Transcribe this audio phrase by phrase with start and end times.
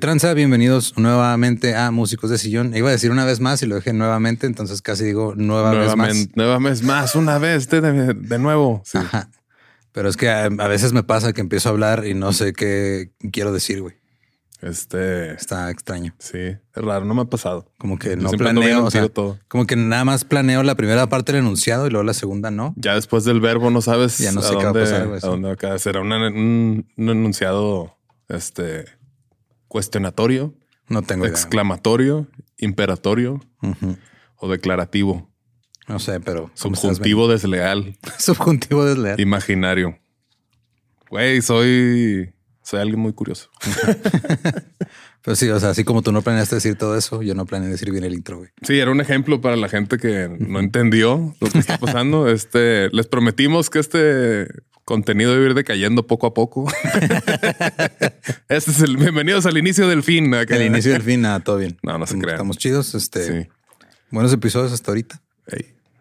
[0.00, 0.32] ¿Qué tranza?
[0.32, 2.74] Bienvenidos nuevamente a Músicos de Sillón.
[2.74, 5.94] Iba a decir una vez más y lo dejé nuevamente, entonces casi digo nueva vez
[5.94, 6.28] más.
[6.34, 8.82] Nueva vez más, una vez de, de, nuevo.
[8.94, 9.28] Ajá.
[9.92, 13.10] Pero es que a, veces me pasa que empiezo a hablar y no sé qué
[13.30, 13.96] quiero decir, güey.
[14.62, 16.14] Este está extraño.
[16.18, 17.70] Sí, es raro, no me ha pasado.
[17.76, 19.38] Como que no planeo, o sea, todo.
[19.48, 22.72] como que nada más planeo la primera parte del enunciado y luego la segunda no.
[22.78, 25.26] Ya después del verbo no sabes ya no sé qué va a pasar, güey, a
[25.26, 25.78] dónde va a.
[25.78, 27.98] Será un, enunciado
[28.30, 28.98] este
[29.70, 30.52] cuestionatorio,
[30.88, 32.26] no tengo exclamatorio,
[32.58, 33.40] imperatorio
[34.36, 35.30] o declarativo.
[35.86, 37.96] No sé, pero subjuntivo desleal.
[38.18, 39.20] subjuntivo desleal.
[39.20, 39.96] Imaginario.
[41.08, 42.34] Güey, soy
[42.70, 43.50] soy alguien muy curioso.
[45.22, 47.68] Pero sí, o sea, así como tú no planeaste decir todo eso, yo no planeé
[47.68, 48.50] decir bien el intro, güey.
[48.62, 52.28] Sí, era un ejemplo para la gente que no entendió lo que está pasando.
[52.30, 54.46] Este, les prometimos que este
[54.84, 56.66] contenido a ir decayendo poco a poco.
[58.48, 60.32] este es el bienvenidos al inicio del fin.
[60.34, 61.78] El inicio del fin, nada, todo bien.
[61.82, 62.36] No, no se crean.
[62.36, 62.94] Estamos chidos.
[62.94, 63.50] Este,
[64.10, 65.22] buenos episodios hasta ahorita.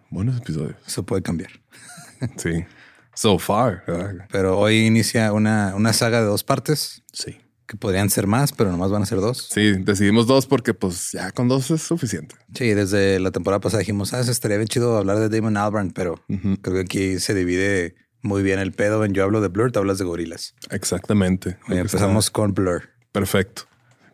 [0.09, 0.75] buenos episodios.
[0.87, 1.51] Eso puede cambiar.
[2.37, 2.65] sí.
[3.13, 3.83] So far.
[4.31, 7.03] Pero hoy inicia una, una saga de dos partes.
[7.11, 7.37] Sí.
[7.67, 9.49] Que podrían ser más, pero nomás van a ser dos.
[9.51, 12.35] Sí, decidimos dos porque pues ya con dos es suficiente.
[12.55, 16.23] Sí, desde la temporada pasada dijimos, ah, estaría bien chido hablar de Damon Albarn, pero
[16.61, 19.03] creo que aquí se divide muy bien el pedo.
[19.05, 20.55] En yo hablo de Blur, te hablas de gorilas.
[20.69, 21.57] Exactamente.
[21.67, 22.89] empezamos con Blur.
[23.11, 23.63] Perfecto.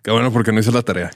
[0.02, 1.12] Qué bueno porque no hice la tarea.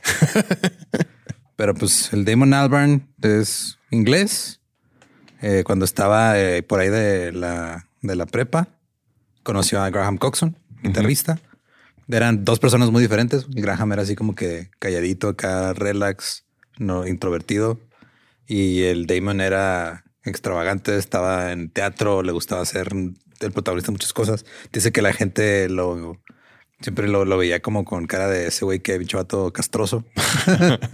[1.55, 4.59] pero pues el Damon Albarn es inglés
[5.41, 8.67] eh, cuando estaba eh, por ahí de la, de la prepa,
[9.43, 11.39] conoció a Graham Coxon, guitarrista.
[12.07, 13.45] Eran dos personas muy diferentes.
[13.49, 16.45] Graham era así como que calladito, acá relax,
[16.77, 17.79] no introvertido.
[18.47, 24.13] Y el Damon era extravagante, estaba en teatro, le gustaba ser el protagonista de muchas
[24.13, 24.45] cosas.
[24.71, 26.17] Dice que la gente lo
[26.81, 30.05] siempre lo, lo veía como con cara de ese güey que bicho vato castroso.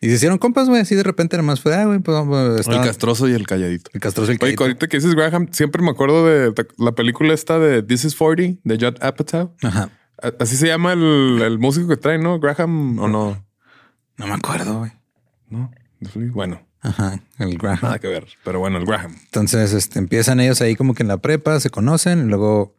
[0.00, 0.82] Y se hicieron compas, güey.
[0.82, 2.68] Así de repente nada más fue, ah, güey, pues.
[2.68, 3.90] El castroso y el calladito.
[3.94, 4.64] El castroso y el calladito.
[4.64, 8.14] Oye, ahorita que dices Graham, siempre me acuerdo de la película esta de This is
[8.14, 9.54] 40 de Judd Apatow.
[9.62, 9.88] Ajá.
[10.38, 12.38] Así se llama el, el músico que trae, ¿no?
[12.38, 13.46] Graham o no.
[14.18, 14.92] No me acuerdo, güey.
[15.48, 15.70] No.
[16.32, 16.60] Bueno.
[16.84, 17.78] Ajá, el Graham.
[17.80, 19.16] Nada que ver, pero bueno, el Graham.
[19.24, 22.76] Entonces, este, empiezan ellos ahí como que en la prepa, se conocen y luego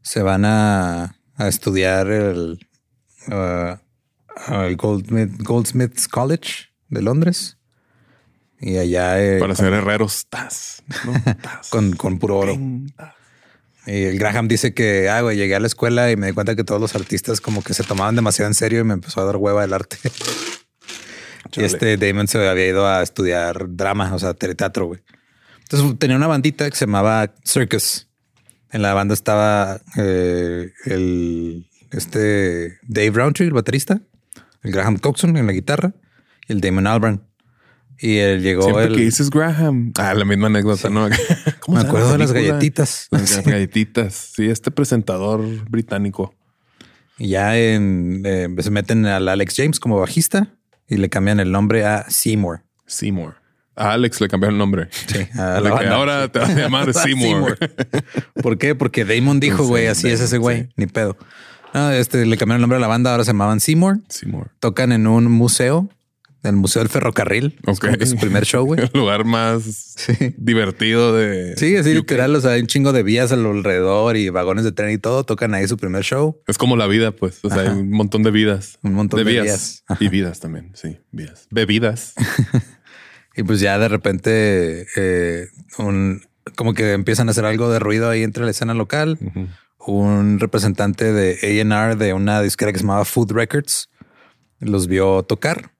[0.00, 2.64] se van a, a estudiar el,
[3.26, 7.58] uh, el Goldsmiths College de Londres.
[8.60, 9.20] Y allá.
[9.20, 10.28] Eh, Para ser herreros,
[11.70, 12.56] con, con, puro oro.
[13.86, 16.54] Y el Graham dice que, ah, güey, llegué a la escuela y me di cuenta
[16.54, 19.24] que todos los artistas como que se tomaban demasiado en serio y me empezó a
[19.24, 19.98] dar hueva el arte.
[21.56, 25.00] Y este Damon se había ido a estudiar drama, o sea, teatro, güey.
[25.62, 28.08] Entonces tenía una bandita que se llamaba Circus.
[28.70, 34.00] En la banda estaba eh, el este Dave Roundtree, el baterista,
[34.62, 35.94] el Graham Coxon en la guitarra
[36.48, 37.22] el Damon Albarn.
[38.00, 38.62] Y él llegó.
[38.62, 38.94] Siempre el...
[38.96, 39.92] que dices Graham.
[39.98, 41.08] Ah, la misma anécdota, ¿no?
[41.68, 43.08] Me acuerdo de las galletitas.
[43.10, 44.32] Las galletitas.
[44.34, 46.34] Sí, este presentador británico.
[47.18, 50.54] Y ya en, eh, se meten al Alex James como bajista
[50.88, 52.62] y le cambian el nombre a Seymour.
[52.86, 53.34] Seymour.
[53.76, 54.88] A Alex le cambiaron el nombre.
[55.06, 55.28] Sí.
[55.38, 57.58] ahora te vas a llamar Seymour.
[58.42, 58.74] ¿Por qué?
[58.74, 60.68] Porque Damon dijo, güey, así es ese güey.
[60.76, 61.16] Ni pedo.
[61.92, 63.12] este le cambiaron el nombre a la banda.
[63.12, 64.00] Ahora se llamaban Seymour.
[64.08, 64.50] Seymour.
[64.58, 65.88] Tocan en un museo
[66.42, 67.58] el Museo del Ferrocarril.
[67.98, 68.80] Es su primer show, güey.
[68.92, 69.96] El lugar más
[70.36, 71.56] divertido de.
[71.56, 72.34] Sí, así literal.
[72.34, 75.24] O sea, hay un chingo de vías alrededor y vagones de tren y todo.
[75.24, 76.40] Tocan ahí su primer show.
[76.46, 77.40] Es como la vida, pues.
[77.42, 78.78] O sea, hay un montón de vidas.
[78.82, 79.84] Un montón de, vías.
[79.98, 80.70] Y vidas también.
[80.74, 81.48] Sí, vidas.
[81.50, 82.14] Bebidas.
[83.36, 85.48] y pues ya de repente, eh,
[85.78, 86.22] un,
[86.56, 89.18] como que empiezan a hacer algo de ruido ahí entre la escena local.
[89.78, 93.88] Un representante de AR de una disquera que se llamaba Food Records
[94.60, 95.70] los vio tocar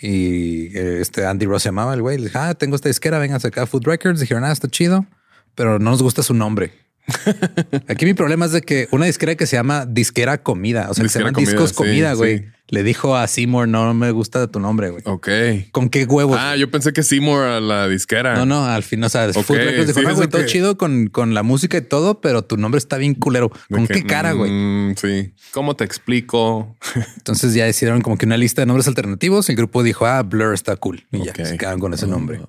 [0.00, 2.18] y eh, este Andy Ross llamaba el güey.
[2.18, 4.20] Le dije, ah, tengo esta disquera, vengan a sacar Food Records.
[4.20, 5.06] Dijeron, ah, está chido,
[5.54, 6.72] pero no nos gusta su nombre.
[7.88, 11.04] Aquí mi problema es de que una disquera que se llama Disquera Comida, o sea,
[11.04, 12.46] que se llaman Discos Comida, güey.
[12.70, 15.02] Le dijo a Seymour, no me gusta tu nombre, güey.
[15.06, 15.28] Ok.
[15.72, 16.36] ¿Con qué huevos?
[16.38, 18.34] Ah, yo pensé que Seymour a la disquera.
[18.36, 21.32] No, no, al fin, o sea, Food Records dijo, no, güey, todo chido con, con,
[21.32, 23.50] la música y todo, pero tu nombre está bien culero.
[23.70, 24.50] ¿Con qué cara, güey?
[24.50, 25.32] Mm, sí.
[25.52, 26.76] ¿Cómo te explico?
[27.16, 29.48] Entonces ya decidieron como que una lista de nombres alternativos.
[29.48, 31.06] El grupo dijo, ah, Blur está cool.
[31.10, 32.42] Y ya se quedaron con ese nombre.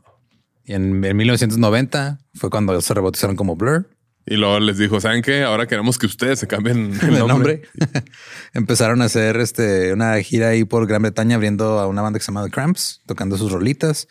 [0.65, 3.87] Y en, en 1990 fue cuando se rebautizaron como Blur.
[4.25, 5.43] Y luego les dijo, ¿saben qué?
[5.43, 7.63] Ahora queremos que ustedes se cambien el, nombre.
[8.53, 12.25] Empezaron a hacer este, una gira ahí por Gran Bretaña abriendo a una banda que
[12.25, 14.07] se llama The Cramps, tocando sus rolitas.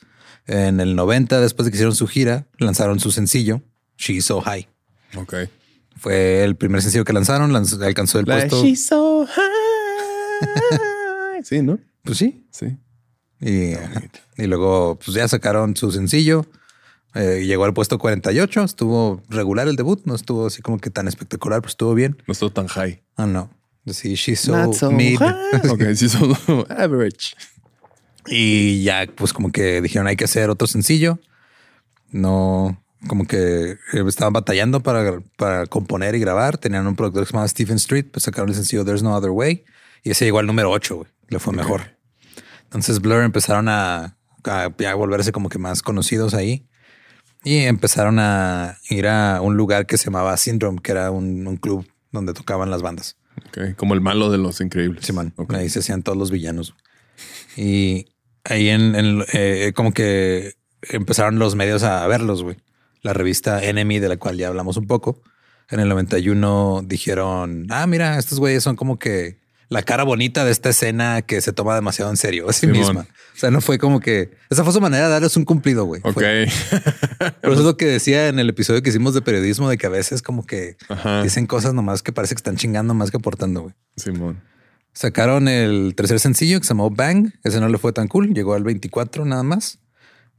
[0.46, 3.62] En el 90, después de que hicieron su gira, lanzaron su sencillo,
[3.99, 4.66] She's So High.
[5.16, 5.34] Ok.
[5.99, 8.64] Fue el primer sencillo que lanzaron, alcanzó el puesto.
[8.64, 9.44] She's So High.
[11.44, 11.78] Sí, ¿no?
[12.02, 12.49] Pues sí.
[12.50, 12.76] Sí.
[13.40, 13.75] Y,
[14.37, 16.46] y luego pues ya sacaron su sencillo.
[17.19, 18.62] Eh, llegó al puesto 48.
[18.62, 20.00] Estuvo regular el debut.
[20.05, 22.17] No estuvo así como que tan espectacular, pero estuvo bien.
[22.29, 23.03] No estuvo tan high.
[23.17, 23.50] Ah, no.
[23.87, 25.19] Sí, she's so, Not so mid.
[25.19, 25.35] high.
[25.69, 26.37] Ok, sí, son
[26.69, 27.35] average.
[28.26, 31.19] Y ya, pues como que dijeron hay que hacer otro sencillo.
[32.12, 36.56] No, como que eh, estaban batallando para, para componer y grabar.
[36.56, 39.31] Tenían un productor que se llamaba Stephen Street, pues sacaron el sencillo There's No Other
[39.31, 39.64] Way
[40.05, 41.09] y ese llegó al número 8, güey.
[41.29, 41.97] Le fue mejor.
[42.64, 46.69] Entonces Blur empezaron a, a ya volverse como que más conocidos ahí
[47.49, 51.56] y empezaron a ir a un lugar que se llamaba Syndrome, que era un, un
[51.56, 53.17] club donde tocaban las bandas.
[53.79, 55.11] Como el malo de los increíbles.
[55.37, 55.55] Ok.
[55.55, 56.75] Ahí se hacían todos los villanos.
[57.56, 58.09] Y
[58.45, 62.59] ahí en, en, eh, como que empezaron los medios a verlos, güey.
[63.00, 65.23] La revista Enemy, de la cual ya hablamos un poco.
[65.71, 69.39] En el 91 dijeron, ah, mira, estos güeyes son como que
[69.70, 72.79] la cara bonita de esta escena que se toma demasiado en serio a sí Simón.
[72.79, 73.00] misma.
[73.35, 76.00] O sea, no fue como que esa fue su manera de darles un cumplido, güey.
[76.05, 76.15] Ok.
[76.15, 76.49] Fue-
[77.41, 79.87] Pero eso es lo que decía en el episodio que hicimos de periodismo, de que
[79.87, 81.23] a veces como que Ajá.
[81.23, 83.75] dicen cosas nomás que parece que están chingando más que aportando, güey.
[83.97, 84.43] Simón.
[84.93, 87.32] Sacaron el tercer sencillo que se llamó Bang.
[87.44, 88.35] Ese no le fue tan cool.
[88.35, 89.79] Llegó al 24 nada más.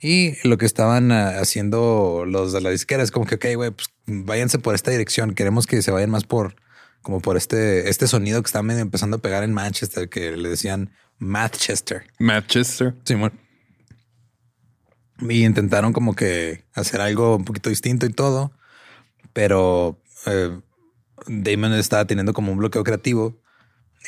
[0.02, 3.72] Y lo que estaban ah, haciendo los de la disquera es como que, ok, güey,
[3.72, 5.34] pues váyanse por esta dirección.
[5.36, 6.56] Queremos que se vayan más por,
[7.01, 10.50] como por este, este sonido que está medio empezando a pegar en Manchester, que le
[10.50, 12.04] decían Manchester.
[12.19, 12.96] Manchester.
[13.04, 13.34] Simón.
[15.22, 18.54] Y intentaron como que hacer algo un poquito distinto y todo,
[19.34, 20.60] pero eh,
[21.28, 23.42] Damon estaba teniendo como un bloqueo creativo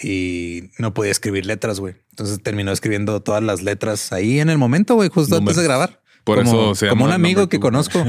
[0.02, 1.96] y no podía escribir letras, güey.
[2.12, 6.01] Entonces terminó escribiendo todas las letras ahí en el momento, güey, justo antes de grabar.
[6.24, 8.04] Por como, eso se como un amigo que conozco,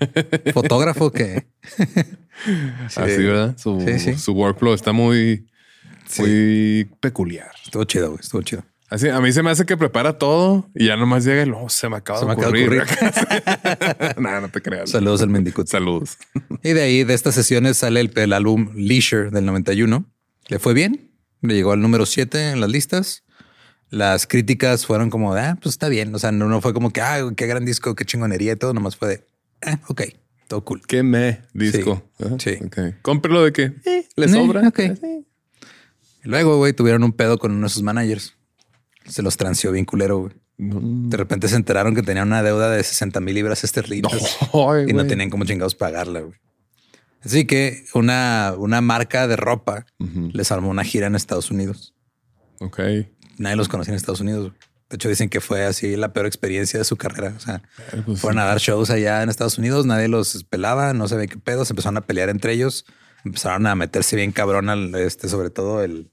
[0.54, 1.46] fotógrafo que
[2.88, 3.00] Sí.
[3.00, 3.56] Así, ¿verdad?
[3.58, 4.14] Su, Sí, sí.
[4.16, 5.46] su workflow está muy,
[6.18, 7.50] muy peculiar.
[7.64, 8.64] estuvo chido, güey, estuvo chido.
[8.90, 11.68] Así, a mí se me hace que prepara todo y ya nomás llega y luego
[11.68, 12.84] se me acaba Se de me acaba de ocurrir.
[14.18, 14.90] no, no te creas.
[14.90, 15.66] Saludos al Mendicut.
[15.66, 16.16] Saludos.
[16.62, 20.06] Y de ahí, de estas sesiones, sale el, el álbum Leisure del 91.
[20.48, 21.10] Le fue bien.
[21.42, 23.24] Le llegó al número 7 en las listas.
[23.90, 26.14] Las críticas fueron como, ah, pues está bien.
[26.14, 28.74] O sea, no, no fue como que, ah, qué gran disco, qué chingonería y todo.
[28.74, 29.26] Nomás fue de,
[29.64, 30.02] ah, ok,
[30.46, 30.82] todo cool.
[30.86, 32.02] Qué me disco.
[32.38, 32.78] Sí, ok.
[33.02, 34.68] Cómprelo de que eh, le Eh, sobra.
[34.68, 34.80] ok.
[36.24, 38.34] Y luego, güey, tuvieron un pedo con uno de sus managers.
[39.06, 40.32] Se los transió bien culero, güey.
[40.58, 40.80] No.
[41.08, 44.12] De repente se enteraron que tenían una deuda de 60 mil libras esterlinas
[44.52, 46.34] Ay, y no tenían como chingados pagarla, güey.
[47.22, 51.94] Así que una, una marca de ropa les armó una gira en Estados Unidos.
[52.58, 52.80] Ok.
[53.38, 54.52] Nadie los conocía en Estados Unidos.
[54.90, 57.34] De hecho, dicen que fue así la peor experiencia de su carrera.
[57.36, 57.62] O sea,
[58.06, 61.36] pues, fueron a dar shows allá en Estados Unidos, nadie los pelaba, no sabía qué
[61.36, 62.86] pedo, se empezaron a pelear entre ellos,
[63.24, 66.10] empezaron a meterse bien cabrón al este, sobre todo el,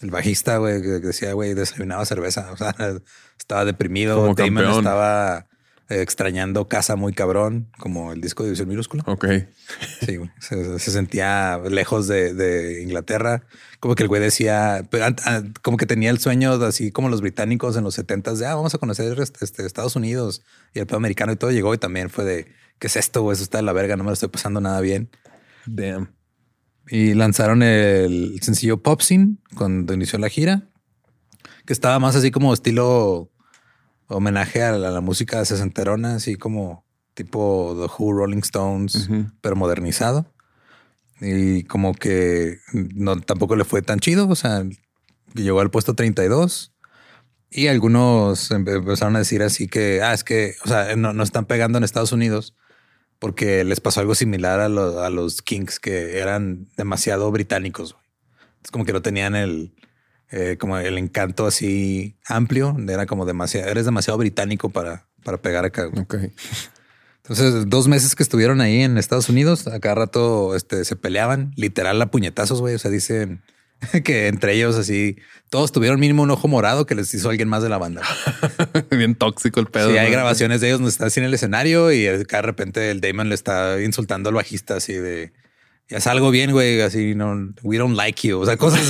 [0.00, 2.50] el bajista, güey, que decía, güey, desayunaba cerveza.
[2.52, 2.74] O sea,
[3.38, 4.34] estaba deprimido.
[4.34, 5.46] Damon estaba
[5.90, 9.02] extrañando casa muy cabrón, como el disco de División Minúscula.
[9.06, 9.26] Ok.
[10.06, 10.30] Sí, güey.
[10.38, 13.42] Se, se sentía lejos de, de Inglaterra.
[13.80, 15.06] Como que el güey decía, pero
[15.62, 18.54] como que tenía el sueño de así como los británicos en los 70 de, ah,
[18.54, 20.42] vamos a conocer este, este, Estados Unidos
[20.72, 22.46] y el pedo americano y todo llegó y también fue de,
[22.78, 23.22] ¿qué es esto?
[23.22, 23.34] güey?
[23.34, 25.10] Eso está de la verga, no me lo estoy pasando nada bien.
[25.66, 26.14] Damn.
[26.88, 30.68] Y lanzaron el sencillo Pop Scene cuando inició la gira,
[31.66, 33.30] que estaba más así como estilo
[34.10, 39.08] homenaje a la, a la música sesenterona, así como tipo The Who, Rolling Stones,
[39.40, 40.26] pero modernizado.
[41.20, 44.64] Y como que no tampoco le fue tan chido, o sea,
[45.34, 46.72] llegó al puesto 32
[47.50, 51.22] y algunos empe- empezaron a decir así que, ah, es que, o sea, no, no
[51.22, 52.54] están pegando en Estados Unidos
[53.18, 57.92] porque les pasó algo similar a, lo- a los Kings que eran demasiado británicos.
[57.92, 58.04] güey.
[58.64, 59.74] Es como que no tenían el,
[60.30, 62.76] eh, como el encanto así amplio.
[62.88, 65.84] Era como demasiado, eres demasiado británico para, para pegar acá.
[65.86, 66.02] güey.
[66.02, 66.14] Ok.
[67.22, 71.52] Entonces, dos meses que estuvieron ahí en Estados Unidos, a cada rato este, se peleaban,
[71.54, 72.74] literal a puñetazos, güey.
[72.74, 73.42] O sea, dicen
[74.04, 75.16] que entre ellos así,
[75.48, 78.02] todos tuvieron mínimo un ojo morado que les hizo alguien más de la banda.
[78.90, 79.90] Bien tóxico el pedo.
[79.90, 80.12] Sí, hay ¿no?
[80.12, 83.28] grabaciones de ellos donde están así en el escenario y acá de repente el Damon
[83.28, 85.32] le está insultando al bajista así de
[85.90, 88.38] ya salgo bien, güey, así no, we don't like you.
[88.38, 88.82] O sea, cosas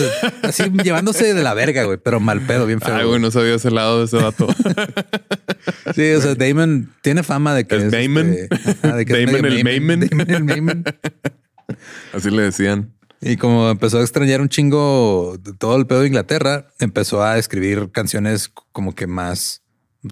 [0.43, 2.95] así llevándose de la verga, güey, pero mal pedo, bien feo.
[2.95, 3.19] Ay, güey.
[3.21, 4.47] no sabía ese lado de ese vato.
[5.95, 8.33] Sí, o sea, Damon tiene fama de que ¿Es Damon?
[8.33, 10.01] este, ajá, de que es Damon medio el Mayman.
[10.09, 10.85] Damon el Mayman.
[12.15, 12.93] Así le decían.
[13.21, 17.37] Y como empezó a extrañar un chingo de todo el pedo de Inglaterra, empezó a
[17.39, 19.63] escribir canciones como que más,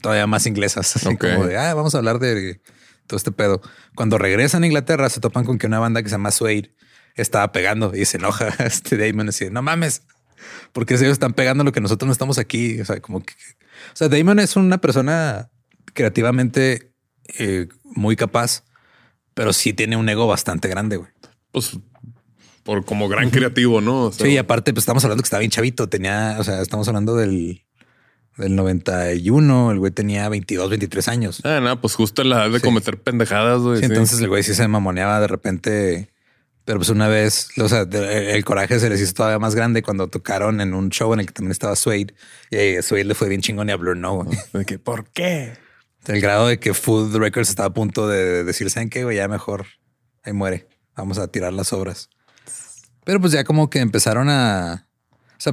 [0.03, 0.95] todavía más inglesas.
[0.97, 1.25] Así Ok.
[1.35, 2.61] como de, ah, vamos a hablar de
[3.09, 3.61] todo este pedo.
[3.97, 6.73] Cuando regresan a Inglaterra, se topan con que una banda que se llama Suede
[7.17, 10.03] estaba pegando y se enoja este Damon así, no mames.
[10.73, 12.81] Porque ellos están pegando lo que nosotros no estamos aquí.
[12.81, 13.35] O sea, como que.
[13.93, 15.51] O sea, Damon es una persona
[15.95, 16.93] creativamente
[17.39, 18.63] eh, muy capaz,
[19.35, 21.11] pero sí tiene un ego bastante grande, güey.
[21.51, 21.77] Pues
[22.63, 24.13] por como gran creativo, ¿no?
[24.13, 25.89] sí, y aparte, pues estamos hablando que estaba bien chavito.
[25.89, 27.65] Tenía, o sea, estamos hablando del,
[28.39, 29.73] del 91.
[29.73, 31.41] El güey tenía 22, 23 años.
[31.45, 33.81] Ah, no, pues justo en la edad de cometer pendejadas, güey.
[33.81, 36.11] Sí, entonces el güey sí se mamoneaba de repente.
[36.65, 40.09] Pero pues una vez, o sea, el coraje se les hizo todavía más grande cuando
[40.09, 42.15] tocaron en un show en el que también estaba Suede.
[42.51, 44.27] Y a Suede le fue bien chingón y Blur no.
[44.53, 45.55] ¿De que, ¿Por qué?
[46.07, 49.05] El grado de que Food Records estaba a punto de decir, ¿saben qué?
[49.05, 49.67] Güey, ya mejor
[50.25, 50.69] ahí muere.
[50.95, 52.11] Vamos a tirar las obras.
[53.05, 54.88] Pero pues ya como que empezaron a...
[55.39, 55.53] O sea,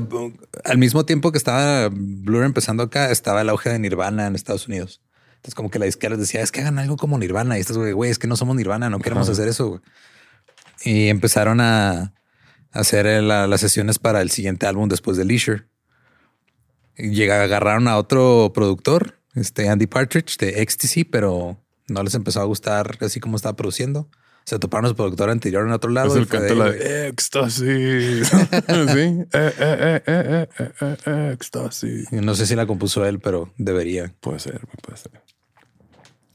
[0.63, 4.67] al mismo tiempo que estaba Blur empezando acá, estaba el auge de Nirvana en Estados
[4.67, 5.01] Unidos.
[5.35, 7.57] Entonces como que la izquierda decía, es que hagan algo como Nirvana.
[7.57, 9.83] Y estos güey, es que no somos Nirvana, no queremos hacer eso.
[10.83, 12.13] Y empezaron a
[12.71, 15.65] hacer las sesiones para el siguiente álbum después de Leisure.
[16.97, 22.45] Llega, agarraron a otro productor, este Andy Partridge de Ecstasy, pero no les empezó a
[22.45, 24.09] gustar así como estaba produciendo
[24.45, 26.09] se toparon su productor anterior en otro lado.
[26.09, 28.27] Es el canto la de éxtasis.
[28.27, 28.35] sí.
[29.33, 30.47] Eh, eh,
[31.05, 32.11] eh, éxtasis.
[32.11, 34.13] No sé si la compuso él, pero debería.
[34.19, 35.11] Puede ser, puede ser.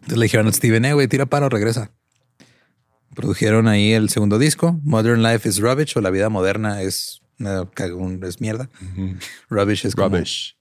[0.00, 1.92] Entonces le dijeron a Steven, eh, güey, tira paro, regresa.
[3.14, 8.40] Produjeron ahí el segundo disco, Modern Life is Rubbish o La vida moderna es, es
[8.40, 8.70] mierda.
[9.48, 10.56] Rubbish es como, Rubbish.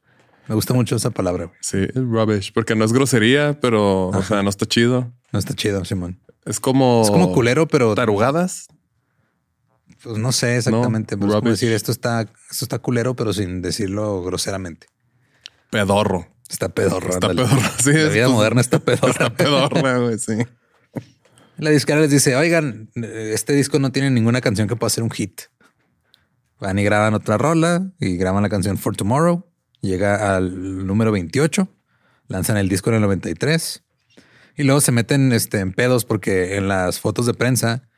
[0.48, 1.46] Me gusta mucho esa palabra.
[1.46, 1.58] Güey.
[1.62, 5.12] Sí, es rubbish, porque no es grosería, pero o sea, no está chido.
[5.32, 6.20] No está chido, Simón.
[6.46, 7.02] Es como.
[7.04, 7.96] Es como culero, pero.
[7.96, 8.68] Tarugadas.
[10.02, 11.18] Pues no sé exactamente.
[11.18, 14.88] pero es como decir esto está, esto está culero, pero sin decirlo groseramente.
[15.72, 16.28] Pedorro.
[16.50, 17.10] Está pedorro.
[17.10, 17.62] Está pedorro.
[17.84, 19.12] Sí, la vida moderna está pedorra.
[19.12, 20.18] Está pedorra, güey.
[20.18, 20.34] Sí.
[21.58, 25.12] La disquera les dice: Oigan, este disco no tiene ninguna canción que pueda ser un
[25.12, 25.42] hit.
[26.60, 29.46] Van y graban otra rola y graban la canción For Tomorrow.
[29.82, 31.68] Llega al número 28.
[32.28, 33.84] Lanzan el disco en el 93.
[34.58, 37.90] Y luego se meten este, en pedos porque en las fotos de prensa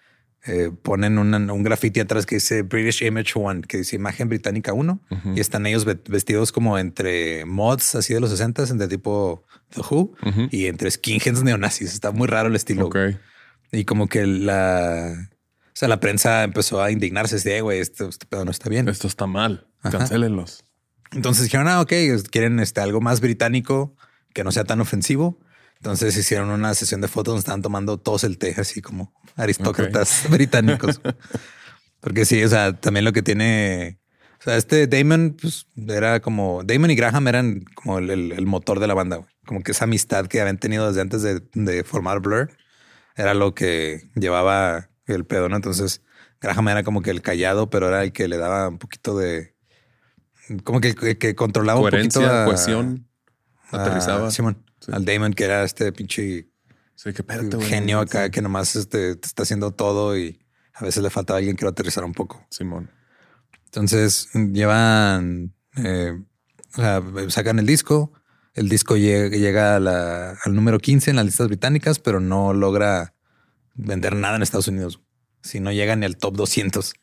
[0.45, 4.99] eh, ponen un graffiti atrás que dice British Image One, que dice imagen británica 1.
[5.35, 10.15] Y están ellos vestidos como entre mods así de los 60 entre tipo The Who
[10.49, 11.93] y entre skinheads neonazis.
[11.93, 12.89] Está muy raro el estilo.
[13.71, 15.29] Y como que la,
[15.67, 17.37] o sea, la prensa empezó a indignarse.
[17.37, 18.89] de güey, este, este, pedo no está bien.
[18.89, 19.67] Esto está mal.
[19.83, 20.63] Cancélenlos.
[21.11, 21.93] Entonces dijeron, ah, ok,
[22.29, 23.95] quieren este, algo más británico
[24.33, 25.39] que no sea tan ofensivo.
[25.81, 30.25] Entonces hicieron una sesión de fotos donde estaban tomando todos el té, así como aristócratas
[30.29, 31.01] británicos.
[31.99, 33.99] Porque sí, o sea, también lo que tiene,
[34.39, 38.85] o sea, este Damon, pues era como, Damon y Graham eran como el, motor de
[38.85, 42.51] la banda, como que esa amistad que habían tenido desde antes de, formar Blur
[43.15, 45.55] era lo que llevaba el pedo, ¿no?
[45.55, 46.03] Entonces
[46.41, 49.55] Graham era como que el callado, pero era el que le daba un poquito de,
[50.63, 53.07] como que, que, controlaba un poquito la cohesión,
[53.71, 54.29] aterrizaba.
[54.29, 56.47] Simón al Damon, que era este pinche
[57.61, 60.39] genio acá que nomás este, está haciendo todo y
[60.73, 62.45] a veces le falta alguien que lo aterrizara un poco.
[62.49, 62.89] Simón.
[63.65, 66.19] Entonces llevan, eh,
[66.73, 68.11] o sea, sacan el disco.
[68.53, 73.13] El disco llega, al número 15 en las listas británicas, pero no logra
[73.75, 75.01] vender nada en Estados Unidos.
[75.41, 76.93] Si no llega ni al top 200.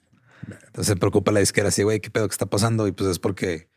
[0.46, 2.86] Entonces se preocupa la disquera así, güey, ¿qué pedo que está pasando?
[2.86, 3.70] Y pues es porque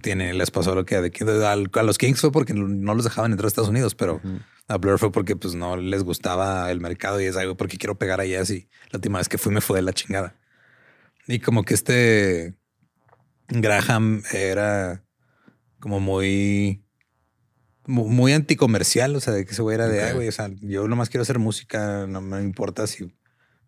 [0.00, 3.48] tiene, les pasó lo que a, los Kings fue porque no los dejaban entrar a
[3.48, 4.20] Estados Unidos, pero
[4.68, 7.98] a Blur fue porque pues no les gustaba el mercado y es algo porque quiero
[7.98, 8.68] pegar allá así.
[8.90, 10.36] La última vez que fui me fue de la chingada.
[11.26, 12.54] Y como que este
[13.48, 15.04] Graham era
[15.80, 16.82] como muy,
[17.86, 21.10] muy anticomercial, o sea, de que se era de, ay, güey, o sea, yo nomás
[21.10, 23.12] quiero hacer música, no me importa si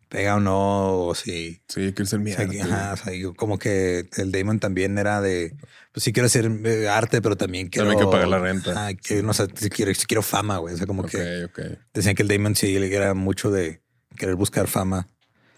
[0.08, 1.60] pega o no, o si.
[1.68, 2.60] Sí, quiero ser mi arte.
[2.62, 5.56] Ajá, o sea, como que el Damon también era de,
[5.92, 7.88] pues sí quiero hacer eh, arte, pero también quiero.
[7.88, 8.94] También que pagar la renta.
[8.94, 10.74] que, no sé, si quiero, quiero fama, güey.
[10.74, 11.48] O sea, como que
[11.92, 13.82] decían que el Damon sí era mucho de
[14.16, 15.08] querer buscar fama.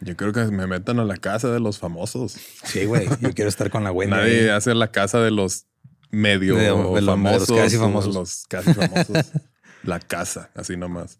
[0.00, 2.36] Yo creo que me metan a la casa de los famosos.
[2.64, 3.08] Sí, güey.
[3.20, 4.18] Yo quiero estar con la buena.
[4.18, 5.66] Nadie hace la casa de los
[6.10, 7.48] medio famosos.
[7.48, 8.14] los casi famosos.
[8.14, 9.32] Los casi famosos.
[9.82, 11.18] la casa, así nomás.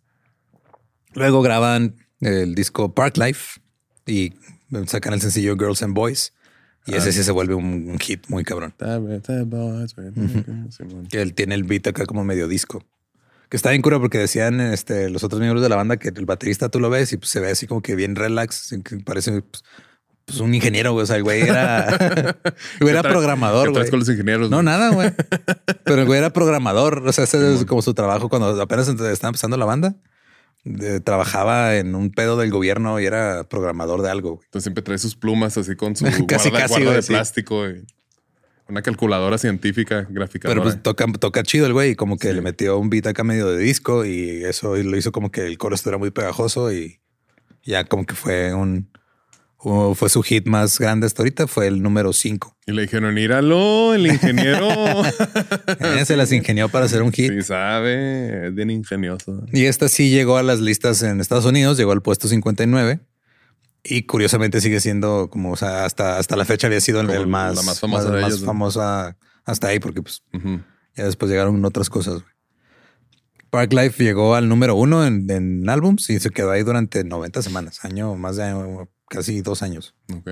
[1.14, 3.60] Luego graban el disco Park Life
[4.06, 4.34] y
[4.86, 6.32] sacan el sencillo Girls and Boys.
[6.86, 7.12] Y ese ah.
[7.12, 8.74] sí se vuelve un, hit muy cabrón.
[11.10, 12.82] Que él tiene el beat acá como medio disco.
[13.50, 16.26] Que está bien cura porque decían este, los otros miembros de la banda que el
[16.26, 19.42] baterista tú lo ves y pues, se ve así como que bien relax, que parece
[19.42, 19.64] pues,
[20.24, 21.04] pues un ingeniero, güey.
[21.04, 21.88] O sea, el güey era,
[22.80, 23.72] era programador.
[23.72, 24.50] ¿Qué con los ingenieros?
[24.50, 25.12] No, nada, güey.
[25.84, 27.06] Pero el güey era programador.
[27.06, 29.96] O sea, ese es como su trabajo cuando apenas estaba empezando la banda
[30.64, 34.34] de- trabajaba en un pedo del gobierno y era programador de algo.
[34.36, 34.44] güey.
[34.46, 37.12] Entonces siempre trae sus plumas así con su Casi, guarda, casi, guarda güey, de sí.
[37.12, 37.84] plástico y
[38.68, 40.46] una calculadora científica gráfica.
[40.48, 42.34] Pero pues toca, toca chido el güey, y como que Sí.
[42.34, 45.56] le metió un beat acá medio de disco y eso lo hizo como que el
[45.56, 47.00] coro estuviera muy pegajoso y
[47.64, 48.90] ya como que fue un,
[49.58, 52.56] o fue su hit más grande hasta ahorita, fue el número 5.
[52.66, 54.68] y le dijeron, íralo, el ingeniero.
[56.04, 57.32] Se las ingenió para hacer un hit.
[57.32, 59.44] sí sabe, es bien ingenioso.
[59.52, 63.00] Y esta sí llegó a las listas en Estados Unidos, llegó al puesto 59
[63.82, 67.56] y curiosamente sigue siendo como, o sea, hasta, hasta la fecha había sido el, más,
[67.56, 70.22] la más famosa de más famosa hasta ahí, porque pues
[70.94, 72.22] ya después llegaron otras cosas.
[73.50, 77.40] Park Life llegó al número uno en, en álbums y se quedó ahí durante 90
[77.42, 79.94] semanas, año, más de año, casi dos años.
[80.12, 80.28] Ok.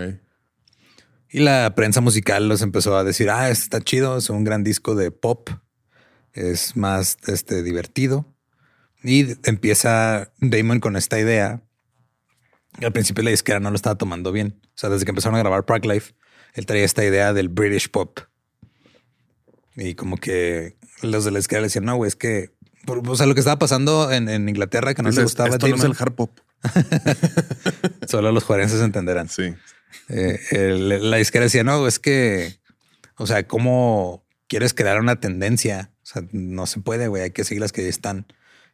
[1.28, 4.94] Y la prensa musical los empezó a decir, ah, está chido, es un gran disco
[4.94, 5.50] de pop,
[6.32, 8.32] es más este, divertido.
[9.02, 11.62] Y empieza Damon con esta idea.
[12.80, 14.60] Al principio la disquera no lo estaba tomando bien.
[14.62, 16.14] O sea, desde que empezaron a grabar Park Life,
[16.54, 18.18] él traía esta idea del British pop.
[19.76, 22.54] Y como que los de la disquera le decían, no, güey, es que...
[22.86, 25.68] O sea, lo que estaba pasando en, en Inglaterra que no Dices, le gustaba Esto
[25.68, 26.38] no es el hard pop.
[28.06, 29.28] solo los juarenses entenderán.
[29.28, 29.54] Sí.
[30.08, 32.58] Eh, el- la disquera decía, no, es que,
[33.16, 35.90] o sea, ¿cómo quieres crear una tendencia?
[36.02, 38.26] O sea, no se puede, güey, hay que seguir las que ya están.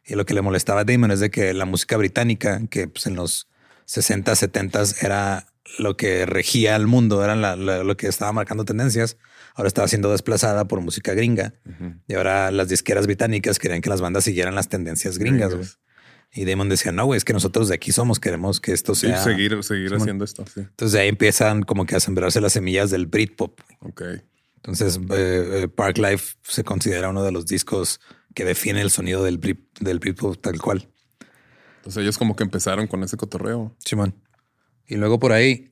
[0.05, 3.05] Y lo que le molestaba a Damon es de que la música británica, que pues,
[3.07, 3.47] en los
[3.85, 5.47] 60, 70 era
[5.79, 9.17] lo que regía al mundo, era la- la- lo que estaba marcando tendencias,
[9.55, 11.53] ahora estaba siendo desplazada por música gringa.
[12.07, 15.49] Y ahora las disqueras británicas querían que las bandas siguieran las tendencias gringas.
[15.53, 15.61] güey.
[15.61, 15.79] Gringas.
[16.35, 19.07] Y Damon decía, no, güey, es que nosotros de aquí somos, queremos que esto Sí,
[19.07, 19.23] sea...
[19.23, 20.01] seguir, seguir Simón.
[20.01, 20.43] haciendo esto.
[20.51, 20.61] Sí.
[20.61, 23.59] Entonces de ahí empiezan como que a sembrarse las semillas del Britpop.
[23.81, 24.01] Ok.
[24.55, 27.99] Entonces eh, eh, Park Life se considera uno de los discos
[28.33, 30.89] que define el sonido del, Brit, del Britpop tal cual.
[31.77, 33.75] Entonces ellos como que empezaron con ese cotorreo.
[33.77, 34.15] Simón.
[34.87, 35.71] Y luego por ahí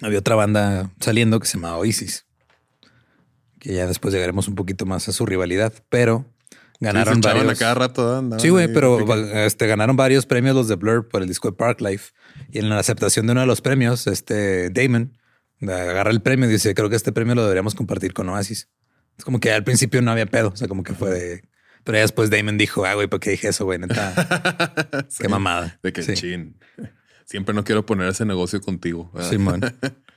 [0.00, 2.26] había otra banda saliendo que se llama Oasis.
[3.58, 6.26] Que ya después llegaremos un poquito más a su rivalidad, pero
[6.82, 7.48] ganaron Sí, varios.
[7.48, 8.16] a cada rato.
[8.18, 8.98] andaban Sí, güey, pero
[9.46, 12.12] este, ganaron varios premios los de Blur por el disco de Park Life.
[12.50, 15.16] Y en la aceptación de uno de los premios, este Damon
[15.62, 18.68] agarra el premio y dice, creo que este premio lo deberíamos compartir con Oasis.
[19.16, 21.42] Es como que al principio no había pedo, o sea, como que fue de...
[21.84, 23.78] Pero ya después Damon dijo, ah, güey, ¿por qué dije eso, güey?
[23.78, 25.78] Neta, Sí, qué mamada.
[25.82, 26.14] De que Sí.
[26.14, 26.56] chin.
[27.26, 29.10] Siempre no quiero poner ese negocio contigo.
[29.30, 29.60] Simón.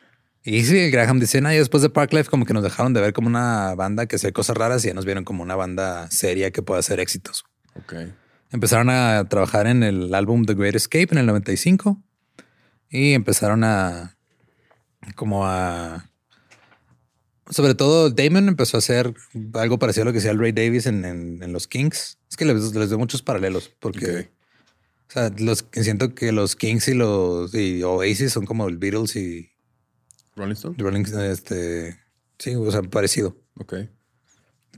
[0.48, 3.14] Y sí, Graham dice, y después de Park Life como que nos dejaron de ver
[3.14, 6.52] como una banda que hace cosas raras y ya nos vieron como una banda seria
[6.52, 7.46] que puede hacer éxitos.
[7.74, 7.94] Ok.
[8.52, 12.00] Empezaron a trabajar en el álbum The Great Escape en el 95
[12.90, 14.16] y empezaron a
[15.16, 16.10] como a
[17.50, 19.14] sobre todo Damon empezó a hacer
[19.54, 22.18] algo parecido a lo que hacía el Ray Davis en, en- en los Kings.
[22.30, 24.32] Es que les, les doy muchos paralelos porque
[25.10, 29.16] o sea, los siento que los Kings y los y Oasis son como el Beatles
[29.16, 29.52] y
[30.36, 30.76] Rolling Stone.
[30.78, 31.98] Rolling este
[32.40, 33.38] sí, o sea, parecido.
[33.60, 33.74] Ok.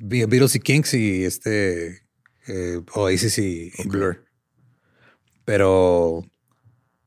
[0.02, 2.04] Be- Beatles y Kings y este
[2.48, 3.88] eh, Oasis y, y.
[3.88, 4.24] Blur.
[5.46, 6.24] Pero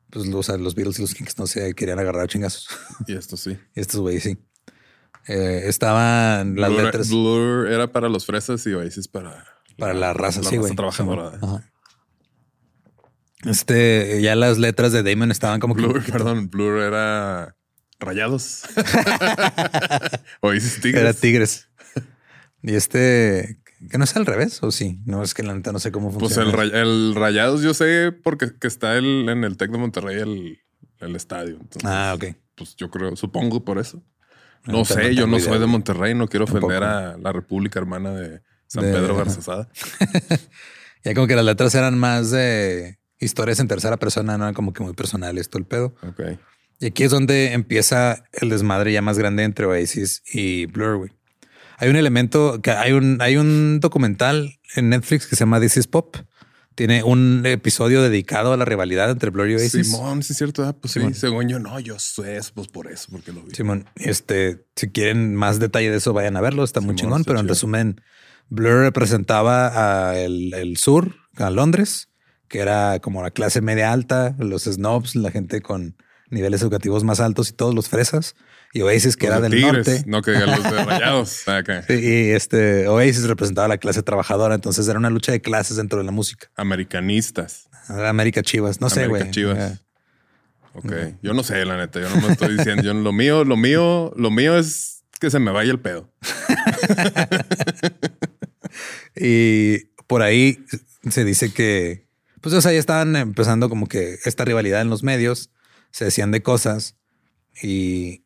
[0.09, 2.67] pues o sea, los Beatles y los Kings no se querían agarrar chingazos.
[3.07, 3.57] Y esto sí.
[3.75, 4.37] Estos güeyes sí.
[5.27, 9.45] Eh, estaban las Blur, letras Blur era para los fresas y Oasis para...
[9.77, 10.75] para la raza, sí, güey.
[10.75, 11.37] trabajadora.
[11.41, 11.71] Ajá.
[13.45, 17.55] Este, ya las letras de Damon estaban como que Blur, poquito- perdón, Blur era
[18.01, 18.63] rayados.
[20.41, 21.01] Oasis Tigres.
[21.01, 21.69] Era Tigres.
[22.63, 23.59] Y este,
[23.89, 25.01] que no es al revés, o sí.
[25.05, 26.49] No es que la neta no sé cómo Pues funciona.
[26.63, 30.17] el, ray- el rayados yo sé porque que está el, en el Tec de Monterrey
[30.19, 30.59] el,
[30.99, 31.55] el estadio.
[31.55, 32.25] Entonces, ah, ok.
[32.55, 34.03] Pues yo creo, supongo por eso.
[34.65, 35.65] No, No, sé, yo no idea, soy de.
[35.65, 39.15] Monterrey, no quiero ofender a la República Hermana de San De- Pedro.
[39.17, 39.67] Garzazada.
[41.03, 44.71] Ya como que las letras eran más de historias en tercera persona, no eran como
[44.71, 45.95] que muy personales, todo el pedo.
[46.07, 46.37] Ok.
[46.81, 51.11] Y aquí es donde empieza el desmadre ya más grande entre Oasis y Blur, güey.
[51.77, 55.77] Hay un elemento que hay un, hay un documental en Netflix que se llama This
[55.77, 56.17] is Pop.
[56.73, 59.91] Tiene un episodio dedicado a la rivalidad entre Blur y Oasis.
[59.91, 60.63] Simón, sí es cierto.
[60.63, 61.13] ah, pues Simón.
[61.13, 63.53] sí, según yo, no, yo sé, pues por eso, porque lo vi.
[63.53, 66.63] Simón, este, si quieren más detalle de eso, vayan a verlo.
[66.63, 68.01] Está muy chingón, pero en resumen,
[68.49, 72.09] Blur representaba a el, el sur, a Londres,
[72.47, 75.95] que era como la clase media alta, los snobs, la gente con
[76.31, 78.35] niveles educativos más altos y todos los fresas.
[78.73, 80.03] Y Oasis, que Los era de del Tigres, norte.
[80.07, 81.43] no que los de rayados.
[81.47, 81.61] Ah.
[81.87, 84.55] Sí, Y este Oasis representaba a la clase trabajadora.
[84.55, 86.49] Entonces era una lucha de clases dentro de la música.
[86.55, 87.67] Americanistas.
[87.89, 89.31] América Chivas, no sé, América güey.
[89.31, 89.81] Chivas.
[90.73, 90.93] Ok.
[91.21, 91.99] Yo no sé, la neta.
[91.99, 92.81] Yo no me estoy diciendo.
[92.83, 96.09] Yo, lo mío, lo mío, lo mío es que se me vaya el pedo.
[99.15, 100.63] Y por ahí
[101.09, 102.07] se dice que
[102.41, 105.49] Pues o sea, ya estaban empezando como que esta rivalidad en los medios,
[105.91, 106.97] se decían de cosas
[107.61, 108.23] y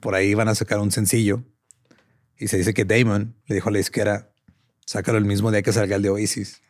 [0.00, 1.44] por ahí iban a sacar un sencillo
[2.38, 4.30] y se dice que Damon le dijo a la izquierda,
[4.86, 6.62] sácalo el mismo día que salga el de Oasis.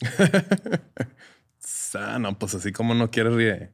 [1.94, 3.72] ah, no, pues así como no quiere ríe.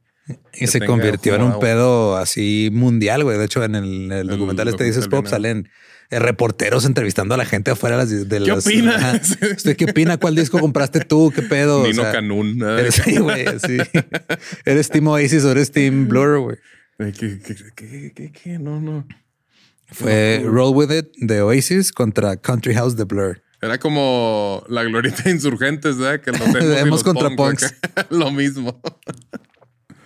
[0.53, 3.37] Y se convirtió en un pedo así mundial, güey.
[3.37, 5.69] De hecho, en el, documental este Dices Pop salen
[6.09, 8.65] reporteros entrevistando a la gente afuera de las...
[8.65, 9.21] ¿Qué opina?
[9.55, 10.17] ¿Usted qué opina?
[10.17, 11.31] ¿Cuál disco compraste tú?
[11.33, 11.83] ¿Qué pedo?
[11.85, 12.61] Nino Canún.
[12.63, 13.77] Eres, sí, güey, sí.
[14.65, 16.57] ¿Eres Team Oasis o eres Team Blur, güey?
[16.97, 19.07] ¿Qué, qué, qué, qué, No, no.
[19.91, 23.41] Fue Roll With It de Oasis contra Country House de Blur.
[23.61, 26.21] Era como la glorita insurgentes, ¿verdad?
[26.21, 27.75] Que lo vemos contra punks.
[28.09, 28.81] lo mismo.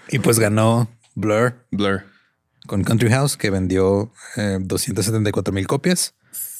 [0.09, 1.53] y pues ganó Blur.
[1.71, 2.12] Blur.
[2.67, 6.15] Con Country House, que vendió 274 eh, mil copias.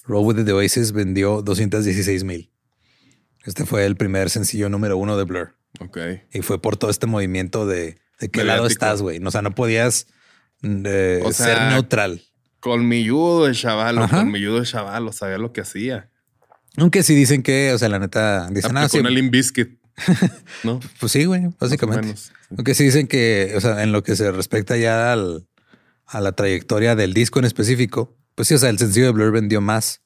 [0.05, 2.51] Roll With It de Oasis vendió 216 mil.
[3.45, 5.55] Este fue el primer sencillo número uno de Blur.
[5.79, 5.97] Ok.
[6.33, 9.23] Y fue por todo este movimiento de, de qué lado estás, güey.
[9.23, 10.07] O sea, no podías
[10.63, 12.21] eh, ser neutral.
[12.59, 16.09] Colmilludo de chaval, colmilludo de chaval, sabía lo que hacía.
[16.77, 19.77] Aunque sí dicen que, o sea, la neta, dicen ah, con el Inbiscuit.
[20.63, 20.79] ¿No?
[20.99, 22.15] pues sí, güey, básicamente.
[22.49, 25.15] Aunque sí dicen que, o sea, en lo que se respecta ya
[26.05, 29.31] a la trayectoria del disco en específico, pues sí, o sea, el sencillo de Blur
[29.31, 30.01] vendió más,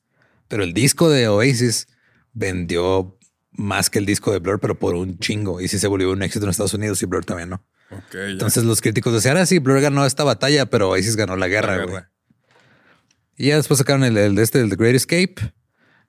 [0.48, 1.88] pero el disco de Oasis
[2.34, 3.18] vendió
[3.52, 5.62] más que el disco de Blur, pero por un chingo.
[5.62, 7.66] Y sí se volvió un éxito en Estados Unidos y Blur también, ¿no?
[8.14, 11.86] Entonces los críticos decían, ah, sí, Blur ganó esta batalla, pero Oasis ganó la guerra,
[11.86, 12.04] güey.
[13.38, 15.54] Y ya después sacaron el, el de este, el The Great Escape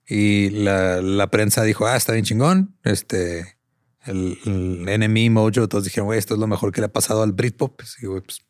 [0.07, 2.75] y la, prensa dijo, ah, está bien chingón.
[2.83, 3.57] Este,
[4.05, 4.39] el,
[4.87, 7.79] el Mojo, todos dijeron, güey, esto es lo mejor que le ha pasado al Britpop.
[8.01, 8.41] Y güey, pues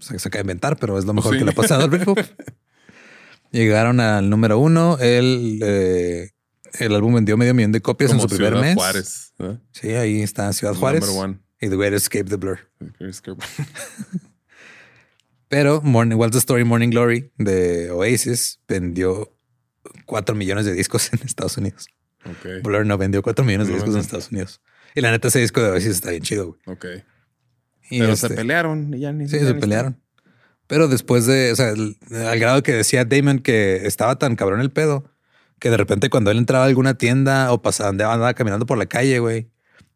[0.00, 2.18] se, acaba de inventar, pero es lo mejor que le ha pasado al Britpop.
[3.52, 4.98] Llegaron al número uno.
[4.98, 6.30] El, eh,
[6.78, 8.74] el álbum vendió medio millón de copias en su primer mes.
[8.74, 9.34] Juárez.
[9.72, 11.04] Sí, ahí está Ciudad Juárez.
[11.60, 12.58] Y The Great Escape the Blur.
[15.48, 19.36] Pero Morning, What's the Story Morning Glory de Oasis vendió
[20.06, 21.88] 4 millones de discos en Estados Unidos.
[22.24, 22.60] Okay.
[22.62, 24.60] Blur no vendió 4 millones de discos en Estados Unidos.
[24.94, 26.56] Y la neta, ese disco de Oasis está bien chido.
[26.66, 27.04] Güey.
[27.90, 30.00] Pero se este, pelearon y ya ni Sí, se pelearon.
[30.66, 34.70] Pero después de, o sea, al grado que decía Damon que estaba tan cabrón el
[34.70, 35.10] pedo,
[35.58, 38.86] que de repente cuando él entraba a alguna tienda o pasaba, andaba caminando por la
[38.86, 39.50] calle, güey,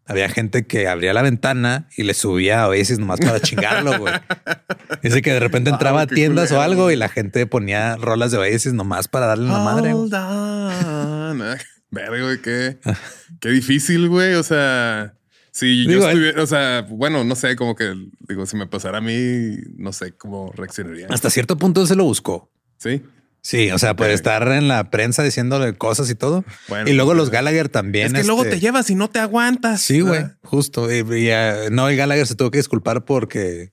[0.07, 4.12] había gente que abría la ventana y le subía a Oasis nomás para chingarlo, güey.
[5.02, 8.38] Dice que de repente entraba a tiendas o algo y la gente ponía rolas de
[8.38, 9.94] Oasis nomás para darle una madre.
[11.90, 12.78] Verga, güey, qué,
[13.40, 14.35] qué difícil, güey.
[14.35, 15.14] O sea,
[15.54, 17.94] si yo estuviera, o sea, bueno, no sé, como que
[18.28, 21.06] digo, si me pasara a mí, no sé cómo reaccionaría.
[21.10, 22.50] Hasta cierto punto se lo buscó.
[22.78, 23.04] Sí.
[23.40, 26.44] Sí, o sea, puede estar en la prensa diciéndole cosas y todo.
[26.86, 28.06] y luego los Gallagher también.
[28.16, 29.80] Es que luego este, te llevas y no te aguantas.
[29.80, 30.90] Sí, güey, justo.
[30.90, 33.72] Y, eh, no, el Gallagher se tuvo que disculpar porque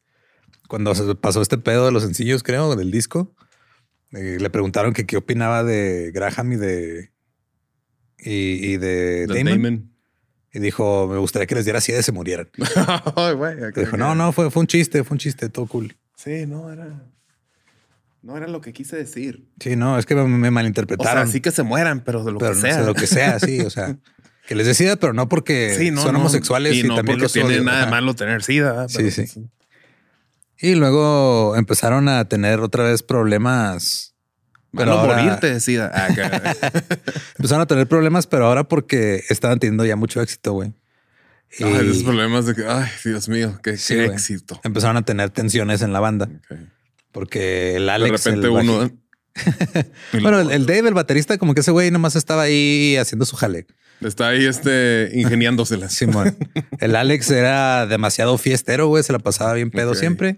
[0.68, 3.34] cuando se pasó este pedo de los sencillos, creo, del disco,
[4.12, 7.12] eh, le preguntaron que qué opinaba de Graham y de
[8.20, 9.91] y, de, Damon.
[10.54, 12.50] Y dijo, me gustaría que les diera así de se murieran.
[13.76, 15.96] dijo, no, no, fue, fue un chiste, fue un chiste, todo cool.
[16.16, 17.08] Sí, no, era...
[18.22, 19.48] No era lo que quise decir.
[19.60, 21.24] Sí, no, es que me, malinterpretaron.
[21.24, 22.82] O sea, sí que se mueran, pero de lo que sea.
[22.82, 23.62] De lo que sea, sí.
[23.62, 23.98] O sea,
[24.48, 27.92] que les decida, pero no porque son homosexuales y, no también porque tiene nada de
[27.92, 28.88] malo tener sida.
[28.90, 29.26] Sí, sí.
[30.60, 34.11] Y luego empezaron a tener otra vez problemas.
[34.76, 35.22] Pero ahora...
[35.22, 35.92] morirte de sida.
[35.94, 36.08] Ah,
[37.38, 40.74] empezaron a tener problemas, pero ahora porque estaban teniendo ya mucho éxito, güey.
[41.60, 41.64] Y...
[41.64, 44.60] esos problemas de que, ay, Dios mío, qué, éxito.
[44.64, 46.30] Empezaron a tener tensiones en la banda.
[46.46, 46.68] Okay.
[47.12, 48.24] Porque el Alex.
[48.24, 48.90] De repente uno.
[50.22, 53.66] bueno, el, Dave, el baterista, como que ese güey nomás estaba ahí haciendo su jale.
[54.00, 55.90] Está ahí este ingeniándosela.
[55.90, 56.38] Simón.
[56.80, 59.04] el Alex era demasiado fiestero, güey.
[59.04, 60.38] Se la pasaba bien pedo siempre.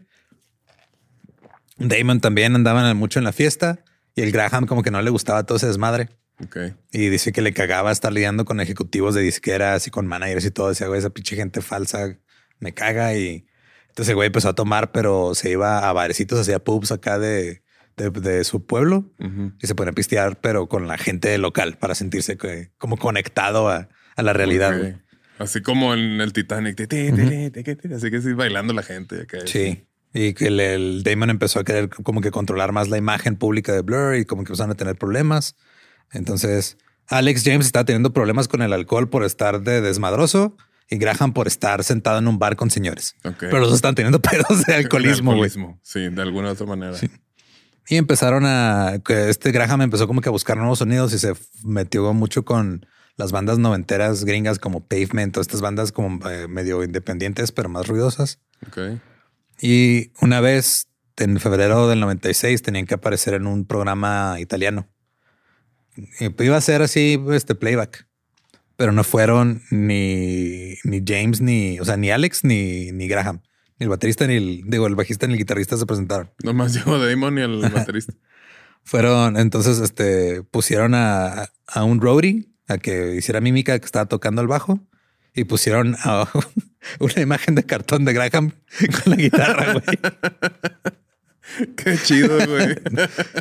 [1.78, 3.84] Damon también andaba mucho en la fiesta
[4.16, 6.10] y el Graham como que no le gustaba todo ese desmadre.
[6.46, 6.74] Okay.
[6.92, 10.52] Y dice que le cagaba estar lidiando con ejecutivos de disqueras y con managers y
[10.52, 10.70] todo.
[10.70, 12.18] Decía, güey, esa pinche gente falsa
[12.60, 13.46] me caga y
[13.90, 17.62] entonces el güey empezó a tomar, pero se iba a barecitos, hacía pubs acá de,
[17.96, 19.12] de, su pueblo
[19.62, 22.38] y se ponía a pistear, pero con la gente local para sentirse
[22.78, 25.00] como conectado a, la realidad.
[25.38, 26.80] Así como en el Titanic.
[26.82, 29.28] Así que sí, bailando la gente.
[29.46, 29.86] sí.
[30.14, 33.82] Y que el, Damon empezó a querer como que controlar más la imagen pública de
[33.82, 35.56] Blur y como que empezaron a tener problemas.
[36.12, 40.56] Entonces, Alex James está teniendo problemas con el alcohol por estar de desmadroso
[40.90, 43.16] y Graham por estar sentado en un bar con señores.
[43.40, 45.80] Pero los están teniendo pedos de alcoholismo.
[45.82, 46.98] Sí, de alguna otra manera.
[47.88, 52.14] Y empezaron a, este Graham empezó como que a buscar nuevos sonidos y se metió
[52.14, 52.86] mucho con
[53.18, 57.88] las bandas noventeras gringas como Pavement o estas bandas como eh, medio independientes, pero más
[57.88, 58.40] ruidosas.
[58.68, 58.78] Ok.
[59.62, 60.88] Y una vez,
[61.18, 64.88] en febrero del 96, tenían que aparecer en un programa italiano.
[66.20, 68.08] Y pues iba a ser así, este playback.
[68.76, 73.42] Pero no fueron ni, ni James, ni, o sea, ni Alex, ni, ni Graham.
[73.80, 76.32] Ni el baterista, ni el, digo, el bajista, ni el guitarrista se presentaron.
[76.44, 78.14] Nomás llegó Damon y el baterista.
[78.84, 84.42] Fueron, entonces, este, pusieron a, a un roadie a que hiciera mímica que estaba tocando
[84.42, 84.80] el bajo
[85.36, 86.28] y pusieron a
[87.00, 88.52] una imagen de cartón de Graham
[89.04, 89.84] con la guitarra, güey.
[91.76, 92.74] Qué chido, güey.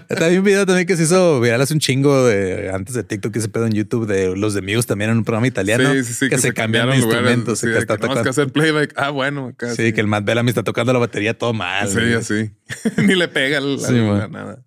[0.09, 3.35] También un video también que se hizo viral hace un chingo de antes de TikTok,
[3.37, 6.12] ese pedo en YouTube de los de Muse también en un programa italiano Sí, sí,
[6.14, 7.61] sí, que, se, cambiaron de instrumentos.
[7.61, 8.31] sí, que está que tenemos que tocando.
[8.31, 8.92] hacer playback.
[8.96, 9.55] Ah, bueno.
[9.76, 11.88] Sí, que el Matt Bellamy está tocando la batería todo mal.
[11.88, 12.14] Sí, güey.
[12.14, 12.50] así.
[12.98, 14.33] Ni le pega Sí, al- man.
[14.33, 14.62] nada.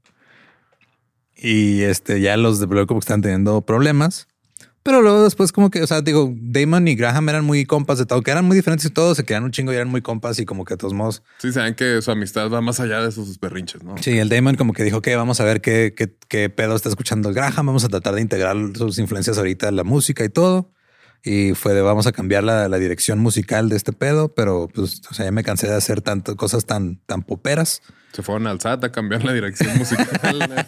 [1.35, 4.27] Y este ya los de que están teniendo problemas.
[4.85, 8.05] Pero luego después como que, o sea, digo, Damon y Graham eran muy compas de
[8.05, 10.37] todo, que eran muy diferentes y todo, se quedaron un chingo y eran muy compas
[10.37, 13.11] y como que de todos modos Sí, saben que su amistad va más allá de
[13.11, 13.97] sus berrinches, ¿no?
[13.97, 16.89] Sí, el Damon como que dijo que vamos a ver qué, qué, qué pedo está
[16.89, 20.29] escuchando el Graham, vamos a tratar de integrar sus influencias ahorita en la música y
[20.29, 20.71] todo.
[21.23, 25.01] Y fue de vamos a cambiar la, la dirección musical de este pedo, pero pues,
[25.09, 27.81] o sea, ya me cansé de hacer tantas cosas tan, tan poperas.
[28.11, 30.67] Se fueron al SAT a cambiar la dirección musical.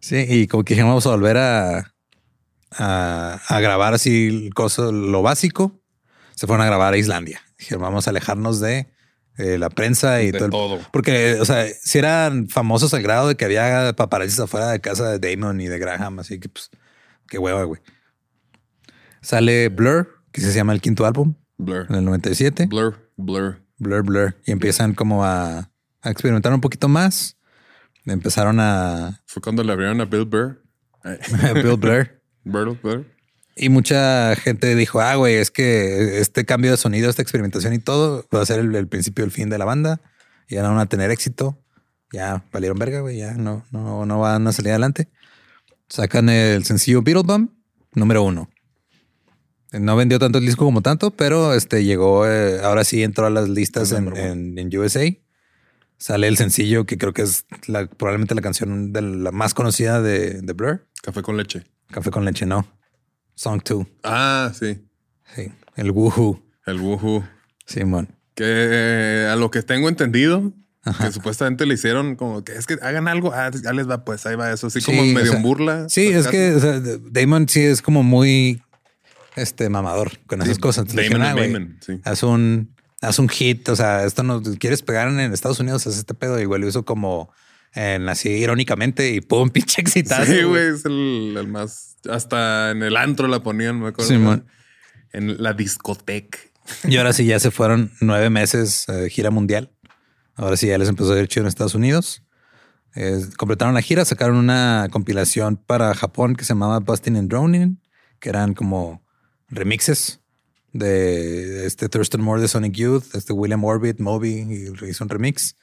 [0.00, 1.93] Sí, y como que dijimos, vamos a volver a,
[2.78, 5.80] a, a grabar así cosas, lo básico.
[6.34, 7.40] Se fueron a grabar a Islandia.
[7.58, 8.88] Dijeron, vamos a alejarnos de
[9.38, 10.44] eh, la prensa y De todo.
[10.46, 10.80] el- todo.
[10.92, 15.16] Porque, o sea, si eran famosos al grado de que había paparazzis afuera de casa
[15.16, 16.70] de Damon y de Graham, así que pues,
[17.28, 17.80] qué hueva, güey.
[19.22, 21.86] Sale Blur, que se llama el quinto álbum, Blur.
[21.88, 22.66] en el 97.
[22.66, 23.10] Blur.
[23.16, 23.62] Blur.
[23.78, 24.36] Blur, Blur.
[24.46, 25.70] Y empiezan como a,
[26.02, 27.38] a experimentar un poquito más.
[28.04, 30.62] Empezaron a Fue cuando le abrieron a Bill Burr.
[31.04, 31.18] Eh,
[31.54, 32.22] Bill Blur.
[32.44, 33.06] Burr, Burr.
[33.56, 37.78] Y mucha gente dijo, ah, güey, es que este cambio de sonido, esta experimentación y
[37.78, 40.00] todo va a ser el, el principio el fin de la banda.
[40.48, 41.56] Ya no van a tener éxito.
[42.12, 43.18] Ya valieron verga, güey.
[43.18, 45.08] Ya no, no, no van a salir adelante.
[45.88, 47.48] Sacan el sencillo Beetlebum,
[47.94, 48.48] número uno.
[49.72, 53.30] No vendió tanto el disco como tanto, pero este llegó, eh, ahora sí entró a
[53.30, 55.04] las listas en, en- en USA.
[55.98, 60.00] Sale el sencillo que creo que es la, probablemente la canción de la más conocida
[60.02, 60.86] de, de Blur.
[61.02, 61.64] Café con leche.
[61.94, 62.66] Café con leche, no.
[63.36, 63.86] Song 2.
[64.02, 64.84] Ah, sí.
[65.32, 66.42] Sí, el woohoo.
[66.66, 67.22] El Woohoo.
[67.66, 68.08] Simón.
[68.34, 70.52] Que eh, a lo que tengo entendido,
[71.00, 73.32] que supuestamente le hicieron como que es que hagan algo.
[73.32, 74.66] Ah, ya les va, pues ahí va eso.
[74.66, 75.88] Así Sí, como medio o sea, en burla.
[75.88, 76.80] Sí, es que o sea,
[77.12, 78.60] Damon sí es como muy
[79.36, 80.86] este mamador con esas cosas.
[80.88, 82.00] Entonces Damon "Ah, Damon, sí.
[82.04, 83.68] haz un, haz un hit.
[83.68, 86.40] O sea, esto no quieres pegar en Estados Unidos, haz este pedo.
[86.40, 87.30] Igual lo hizo como
[87.74, 90.30] en así irónicamente y pum, pinche exitazo.
[90.30, 91.96] Sí, güey, es el, el más.
[92.08, 94.10] Hasta en el antro la ponían, me acuerdo.
[94.10, 94.46] Simón.
[95.12, 96.38] En la discoteca.
[96.84, 99.70] Y ahora sí ya se fueron nueve meses eh, gira mundial.
[100.34, 102.22] Ahora sí ya les empezó a ir chido en Estados Unidos.
[102.96, 107.80] Eh, completaron la gira, sacaron una compilación para Japón que se llamaba Busting and Droning,
[108.20, 109.02] que eran como
[109.48, 110.20] remixes
[110.72, 115.56] de este Thurston Moore de Sonic Youth, este William Orbit, Moby, y hizo un remix.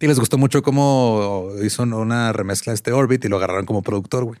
[0.00, 3.82] Y les gustó mucho cómo hizo una remezcla de este Orbit y lo agarraron como
[3.82, 4.40] productor, güey.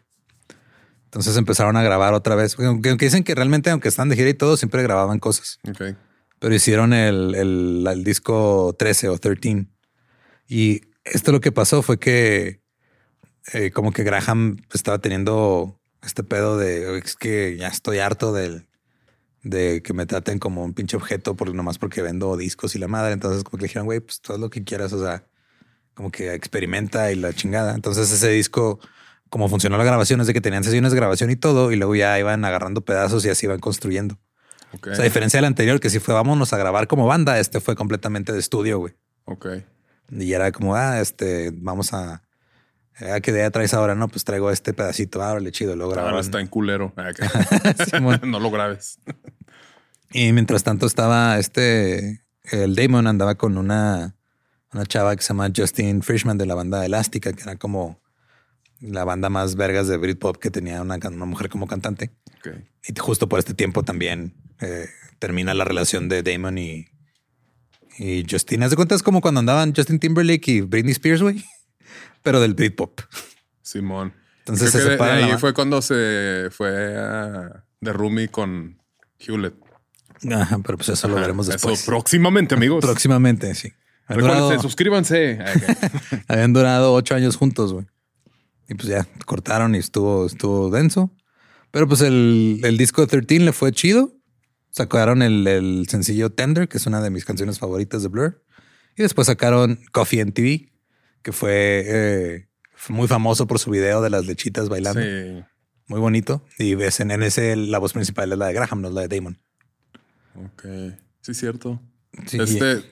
[1.04, 2.56] Entonces empezaron a grabar otra vez.
[2.60, 5.96] Aunque dicen que realmente, aunque están de gira y todo, siempre grababan cosas Ok.
[6.38, 9.66] pero hicieron el, el- el disco 13 o 13.
[10.48, 12.60] Y esto lo que pasó fue que
[13.52, 18.68] eh, como que Graham estaba teniendo este pedo de es que ya estoy harto del,
[19.42, 22.86] de que me traten como un pinche objeto por nomás porque vendo discos y la
[22.88, 23.12] madre.
[23.14, 25.26] Entonces como que le dijeron, güey, pues todo lo que quieras, o sea,
[25.98, 27.74] como que experimenta y la chingada.
[27.74, 28.78] Entonces ese disco,
[29.30, 31.96] como funcionó la grabación, es de que tenían sesiones de grabación y todo, y luego
[31.96, 34.16] ya iban agarrando pedazos y así iban construyendo.
[34.74, 37.58] O sea, a diferencia del anterior, que si fue vámonos a grabar como banda, este
[37.58, 38.94] fue completamente de estudio, güey.
[39.24, 39.46] Ok.
[40.12, 42.22] Y era como, ah, este, vamos a.
[43.00, 43.96] ¿A qué idea traes ahora?
[43.96, 45.20] No, pues traigo este pedacito.
[45.20, 45.74] Ah, órale, chido.
[45.74, 46.20] Lo Ahora grabaron.
[46.20, 46.94] está en culero.
[46.96, 49.00] Ah, no lo grabes.
[50.12, 52.22] Y mientras tanto estaba este.
[52.44, 54.14] El Damon andaba con una,
[54.72, 58.00] una chava que se llama Justin Frischman de la banda Elástica, que era como
[58.80, 62.10] la banda más vergas de Britpop que tenía una, una mujer como cantante.
[62.86, 66.86] Y justo por este tiempo también eh, termina la relación de Damon y,
[67.98, 68.62] y Justin.
[68.62, 71.44] Haz de cuenta es como cuando andaban Justin Timberlake y Britney Spears, güey,
[72.22, 73.00] pero del Britpop.
[73.62, 74.14] Simón.
[74.40, 78.80] Entonces Creo se separan ahí fue cuando se fue a de Rumi con
[79.18, 79.54] Hewlett.
[80.30, 81.84] Ajá, pero pues eso lo veremos eso después.
[81.84, 82.80] próximamente, amigos.
[82.84, 83.72] Próximamente, sí.
[84.08, 85.38] Habían durado, suscríbanse.
[86.28, 87.86] Habían durado ocho años juntos, güey.
[88.68, 91.10] Y pues ya cortaron y estuvo, estuvo denso.
[91.70, 94.14] Pero pues el, el disco 13 le fue chido.
[94.70, 98.44] Sacaron el, el sencillo Tender, que es una de mis canciones favoritas de Blur.
[98.96, 100.72] Y después sacaron Coffee and TV,
[101.22, 105.00] que fue, eh, fue muy famoso por su video de las lechitas bailando.
[105.00, 105.44] Sí.
[105.86, 106.44] Muy bonito.
[106.58, 109.06] Y ves en, en ese la voz principal es la de Graham, no es la
[109.06, 109.38] de Damon.
[110.34, 110.64] Ok.
[111.22, 111.80] Sí, cierto.
[112.26, 112.82] Sí, este,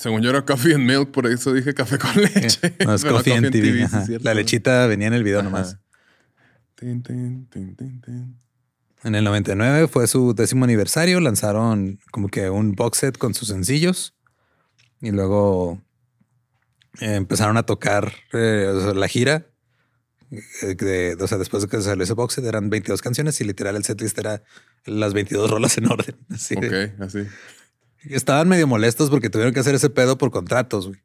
[0.00, 2.74] según yo era coffee and milk, por eso dije café con leche.
[2.84, 3.84] No, es Pero Coffee and TV.
[3.84, 4.04] ajá.
[4.06, 4.24] cierto.
[4.24, 5.48] la lechita venía en el video Ajá.
[5.50, 5.78] nomás.
[6.74, 7.76] Tin, tin, tin.
[9.04, 11.20] En el 99 fue su décimo aniversario.
[11.20, 14.14] Lanzaron como que un box set con sus sencillos.
[15.02, 15.80] Y luego
[17.00, 19.46] eh, empezaron a tocar eh, o sea, la gira.
[20.30, 23.44] eh, de- o sea, después de que salió ese box set, eran 22 canciones y
[23.44, 24.42] literal el setlist era
[24.86, 26.16] las 22 rolas en orden.
[26.30, 27.18] Así de- Ok, así.
[28.08, 30.88] Estaban medio molestos porque tuvieron que hacer ese pedo por contratos.
[30.88, 31.00] güey.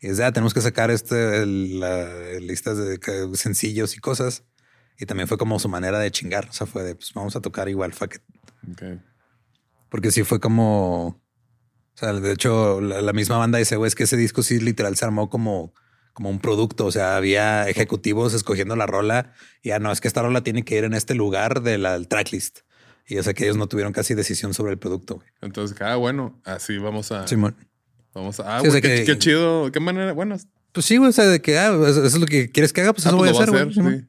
[0.00, 2.98] Y es ah, tenemos que sacar este, el- la- listas de
[3.34, 4.44] sencillos y cosas.
[4.98, 6.48] Y también fue como su manera de chingar.
[6.48, 8.22] O sea, fue de, pues vamos a tocar igual, fuck it.
[8.72, 8.82] Ok.
[9.88, 11.06] Porque sí fue como.
[11.94, 14.58] O sea, de hecho, la, la misma banda dice, güey, es que ese disco sí
[14.58, 15.74] literal se armó como,
[16.14, 16.86] como un producto.
[16.86, 20.64] O sea, había ejecutivos escogiendo la rola y ya no, es que esta rola tiene
[20.64, 22.60] que ir en este lugar del tracklist.
[23.12, 25.16] Y o sea que ellos no tuvieron casi decisión sobre el producto.
[25.16, 25.26] güey.
[25.42, 27.26] Entonces, ah, bueno, así vamos a.
[27.28, 27.54] Simón.
[28.14, 28.56] Vamos a.
[28.56, 29.70] Ah, Sí, o güey, sea qué, que- qué chido.
[29.72, 30.12] Qué manera.
[30.12, 30.36] Bueno,
[30.72, 32.92] Pues sí, güey, o sea, de que ah, eso es lo que quieres que haga,
[32.92, 33.74] pues ah, eso pues voy a lo va hacer, güey.
[33.74, 34.08] Simón.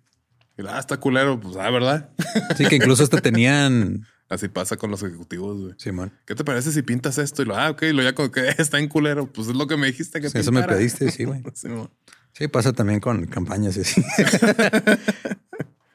[0.57, 0.61] sí.
[0.63, 1.39] Y, Ah, está culero.
[1.39, 2.09] Pues, ah, ¿verdad?
[2.57, 4.05] Sí, que incluso hasta tenían.
[4.29, 5.73] Así pasa con los ejecutivos, güey.
[5.77, 6.11] Simón.
[6.25, 7.41] ¿Qué te parece si pintas esto?
[7.41, 9.27] Y lo, ah, ok, lo ya con que está en culero.
[9.31, 11.43] Pues es lo que me dijiste que Sí, eso me pediste, sí, güey.
[11.53, 11.91] Sí, mo.
[12.31, 14.01] Sí, pasa también con campañas y así.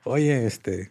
[0.05, 0.91] Oye, este.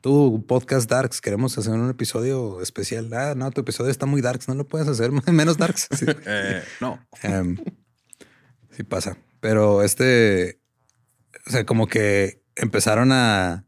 [0.00, 3.12] Tu podcast Darks, queremos hacer un episodio especial.
[3.12, 5.88] Ah, no, tu episodio está muy Darks, no lo puedes hacer menos Darks.
[5.90, 7.04] Sí, Eh, no.
[7.22, 7.58] Em,
[8.70, 9.18] sí pasa.
[9.40, 10.58] Pero este,
[11.46, 13.66] o sea, como que empezaron a.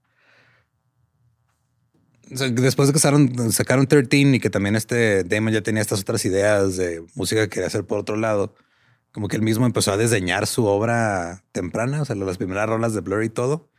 [2.33, 5.83] o sea, después de que sacaron, sacaron 13 y que también este Damon ya tenía
[5.83, 8.55] estas otras ideas de música que quería hacer por otro lado,
[9.13, 12.95] como que él mismo empezó a desdeñar su obra temprana, o sea, las primeras rolas
[12.95, 13.72] de Blur y todo.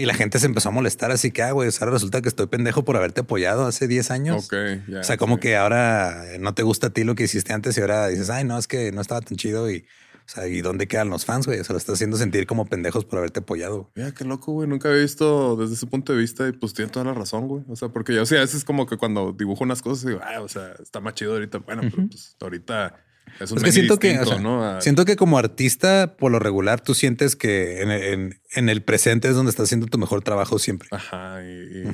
[0.00, 2.46] Y la gente se empezó a molestar, así que, ah, güey, ahora resulta que estoy
[2.46, 4.46] pendejo por haberte apoyado hace 10 años.
[4.46, 4.54] Ok,
[4.88, 5.00] ya.
[5.00, 7.82] O sea, como que ahora no te gusta a ti lo que hiciste antes y
[7.82, 9.84] ahora dices, ay, no, es que no estaba tan chido y,
[10.30, 11.60] o sea, ¿y dónde quedan los fans, güey?
[11.60, 13.90] O sea, lo estás haciendo sentir como pendejos por haberte apoyado.
[13.94, 14.66] Mira, qué loco, güey.
[14.66, 17.62] Nunca había visto desde ese punto de vista y pues tiene toda la razón, güey.
[17.68, 20.40] O sea, porque yo sí, a veces como que cuando dibujo unas cosas digo, ah,
[20.40, 21.58] o sea, está más chido ahorita.
[21.58, 22.94] Bueno, pero pues ahorita
[23.40, 24.64] es un Es que siento que, o distinto, sea, ¿no?
[24.64, 28.82] A- siento que como artista, por lo regular, tú sientes que en, en- en el
[28.82, 30.88] presente es donde estás haciendo tu mejor trabajo siempre.
[30.92, 31.48] Ajá, y,
[31.88, 31.92] y-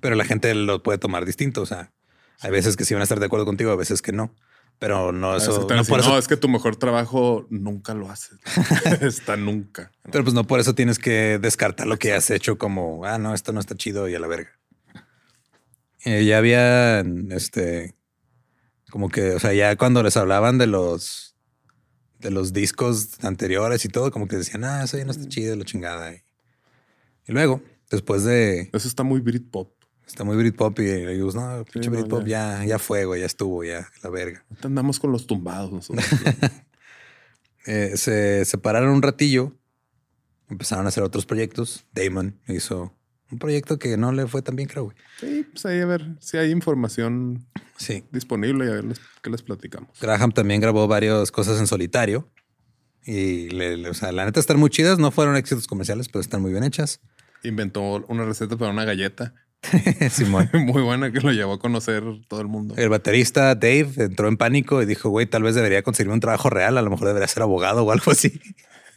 [0.00, 1.62] Pero la gente lo puede tomar distinto.
[1.62, 1.92] O sea,
[2.40, 4.34] hay veces que sí van a estar de acuerdo contigo, a veces que no.
[4.78, 8.38] Pero no, eso, no por eso no, es que tu mejor trabajo nunca lo haces.
[9.00, 9.90] está nunca.
[10.04, 10.10] ¿no?
[10.12, 13.32] Pero pues no por eso tienes que descartar lo que has hecho como, ah, no,
[13.32, 14.50] esto no está chido y a la verga.
[16.04, 17.94] Eh, ya había, este,
[18.90, 21.36] como que, o sea, ya cuando les hablaban de los,
[22.18, 25.56] de los discos anteriores y todo, como que decían, ah, eso ya no está chido,
[25.56, 26.12] la chingada.
[26.12, 26.22] Y,
[27.26, 29.72] y luego, después de, Eso está muy Britpop.
[30.06, 33.26] está muy Britpop y le digo, no, pinche no, Britpop ya, ya fue, güey, ya
[33.26, 34.44] estuvo, ya, la verga.
[34.62, 36.04] Andamos con los tumbados nosotros.
[37.68, 39.52] Eh, se separaron un ratillo,
[40.48, 41.84] empezaron a hacer otros proyectos.
[41.92, 42.95] Damon hizo
[43.30, 44.96] un proyecto que no le fue tan bien, creo, güey.
[45.20, 48.04] sí, pues ahí a ver si hay información Sí.
[48.12, 49.90] disponible y a ver les- qué les platicamos.
[50.00, 52.30] Graham también grabó varias cosas en solitario.
[53.04, 54.98] Y le- le- o sea, la neta están muy chidas.
[54.98, 57.00] No fueron éxitos comerciales, pero están muy bien hechas.
[57.44, 59.34] Inventó una receta para una galleta
[60.10, 60.48] Simón.
[60.54, 62.74] muy buena que lo llevó a conocer todo el mundo.
[62.76, 66.50] El baterista Dave entró en pánico y dijo, güey, tal vez debería conseguir un trabajo
[66.50, 66.78] real.
[66.78, 68.40] A lo mejor debería ser abogado o algo así.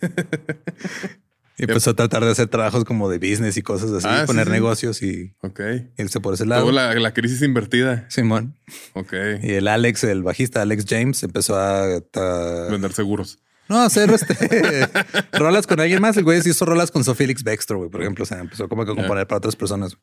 [1.60, 4.45] y empezó a tratar de hacer trabajos como de business y cosas así, Ah, poner
[4.47, 4.51] sí.
[4.51, 5.60] negocios y Ok.
[5.97, 6.62] irse por ese lado.
[6.64, 8.05] Tuvo la, la crisis invertida.
[8.10, 8.55] Simón.
[8.93, 9.14] Ok.
[9.43, 13.39] Y el Alex, el bajista Alex James, empezó a, a- Vender seguros.
[13.68, 14.34] no a hacer este
[15.38, 16.16] rolas con alguien más.
[16.18, 18.24] El güey sí hizo rolas con Sophie Felix Baxter, güey, por ejemplo.
[18.24, 19.97] O sea, empezó como que a componer para otras personas.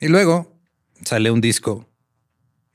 [0.00, 0.60] Y luego
[1.04, 1.88] sale un disco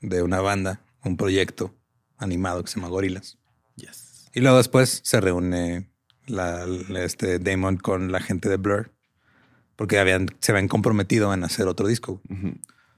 [0.00, 1.74] de una banda, un proyecto
[2.16, 3.38] animado que se llama Gorilas.
[3.76, 4.28] Yes.
[4.34, 5.90] Y luego después se reúne
[6.28, 6.64] la,
[7.02, 8.92] este Damon con la gente de Blur
[9.76, 12.20] porque habían, se habían comprometido en hacer otro disco.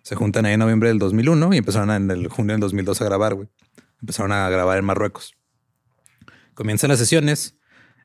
[0.03, 3.05] Se juntan ahí en noviembre del 2001 y empezaron en el junio del 2002 a
[3.05, 3.49] grabar, güey.
[4.01, 5.35] Empezaron a grabar en Marruecos.
[6.55, 7.55] Comienzan las sesiones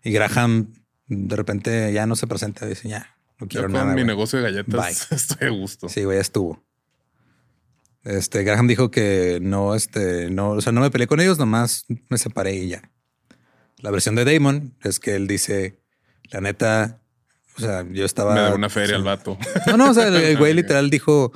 [0.04, 0.74] y Graham
[1.08, 2.66] de repente ya no se presenta.
[2.66, 3.86] Dice, ya, no Yo quiero con nada.
[3.86, 4.06] mi güey".
[4.06, 5.18] negocio de galletas Bye.
[5.18, 5.88] estoy a gusto.
[5.88, 6.62] Sí, güey, ya estuvo.
[8.04, 11.86] Este Graham dijo que no, este, no, o sea, no me peleé con ellos, nomás
[12.10, 12.92] me separé y ya.
[13.86, 15.80] La versión de Damon es que él dice,
[16.32, 17.04] la neta,
[17.56, 18.34] O sea, yo estaba.
[18.34, 19.38] Me da una feria al vato.
[19.68, 21.32] No, no, o sea, el, el güey literal dijo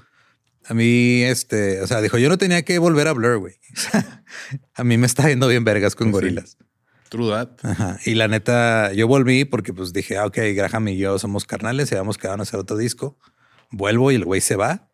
[0.65, 3.53] a mí, este, o sea, dijo, yo no tenía que volver a Blur, güey.
[4.73, 6.57] a mí me está yendo bien vergas con gorilas.
[7.09, 7.49] True that.
[7.61, 7.99] Ajá.
[8.03, 11.91] Y la neta, yo volví porque pues dije, ah, ok, Graham y yo somos carnales
[11.91, 13.19] y habíamos quedado a hacer otro disco.
[13.69, 14.88] Vuelvo y el güey se va.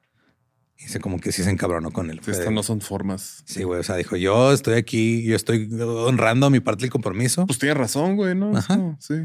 [0.78, 2.20] Y se como que sí se encabronó con él.
[2.24, 3.44] Sí, estas no son formas.
[3.46, 3.80] Sí, güey.
[3.80, 7.46] O sea, dijo, yo estoy aquí, yo estoy honrando mi parte del compromiso.
[7.48, 8.56] Pues tiene razón, güey, ¿no?
[8.56, 8.98] Ajá.
[9.00, 9.16] sí.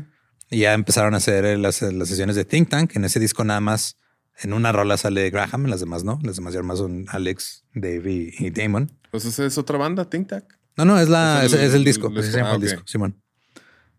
[0.51, 2.97] Y ya empezaron a hacer las, las sesiones de Think Tank.
[2.97, 3.97] En ese disco nada más
[4.43, 6.19] en una rola sale Graham, en las demás no.
[6.23, 8.91] Las demás ya más son Alex, Dave y, Damon.
[9.11, 10.45] Pues esa es otra banda, Think Tank.
[10.77, 12.09] No, no, es la, es el, disco.
[12.09, 13.21] El, se llama el disco, Simón.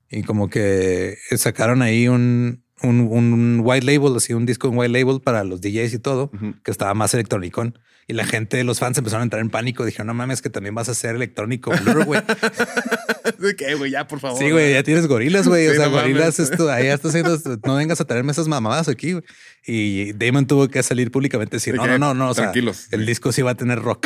[0.09, 5.21] Y como que sacaron ahí un, un, white label, así un disco en white label
[5.21, 6.31] para los DJs y todo,
[6.63, 7.71] que estaba más electrónico.
[8.07, 9.85] Y la gente, los fans empezaron a entrar en pánico.
[9.85, 11.71] Dijeron, no mames, que también vas a hacer electrónico
[12.05, 12.21] güey.
[13.39, 13.91] ¿De qué, güey?
[13.91, 14.37] Ya, por favor.
[14.37, 15.67] Sí, güey, ya tienes gorilas, güey.
[15.69, 19.17] o sea, gorilas, esto, ahí estás haciendo, no vengas a traerme esas mamadas aquí.
[19.65, 22.87] Y Damon tuvo que salir públicamente y decir, no, no, no, no, o tranquilos.
[22.91, 24.05] el disco sí va a tener rock.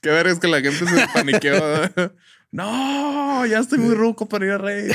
[0.00, 1.54] qué ver es que la gente se paniqueó.
[2.50, 4.90] No, ya estoy muy ruco para ir a rey.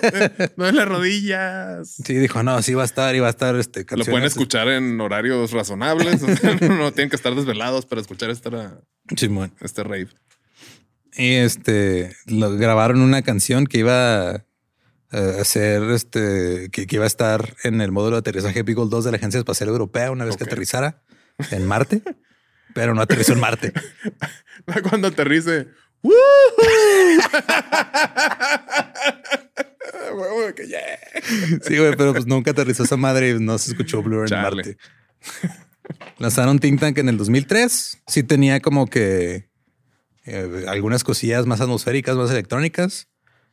[0.56, 1.96] no en las rodillas.
[2.02, 4.68] Sí, dijo, no, sí va a estar y va a estar este Lo pueden escuchar
[4.68, 6.22] en horarios razonables.
[6.62, 8.80] no tienen que estar desvelados para escuchar esta,
[9.60, 10.08] este rave.
[11.16, 14.44] Y este lo grabaron una canción que iba a
[15.40, 19.18] hacer este que, iba a estar en el módulo de aterrizaje Beagle 2 de la
[19.18, 21.02] Agencia Espacial Europea una vez que aterrizara
[21.50, 22.02] en Marte,
[22.74, 23.72] pero no aterrizó en Marte.
[24.88, 25.68] Cuando aterrice,
[31.62, 34.76] sí, güey, pero pues nunca aterrizó esa madre y no se escuchó Blur en Marte.
[36.18, 38.02] Lanzaron Think Tank en el 2003.
[38.06, 39.48] Sí tenía como que
[40.26, 43.08] eh, algunas cosillas más atmosféricas, más electrónicas.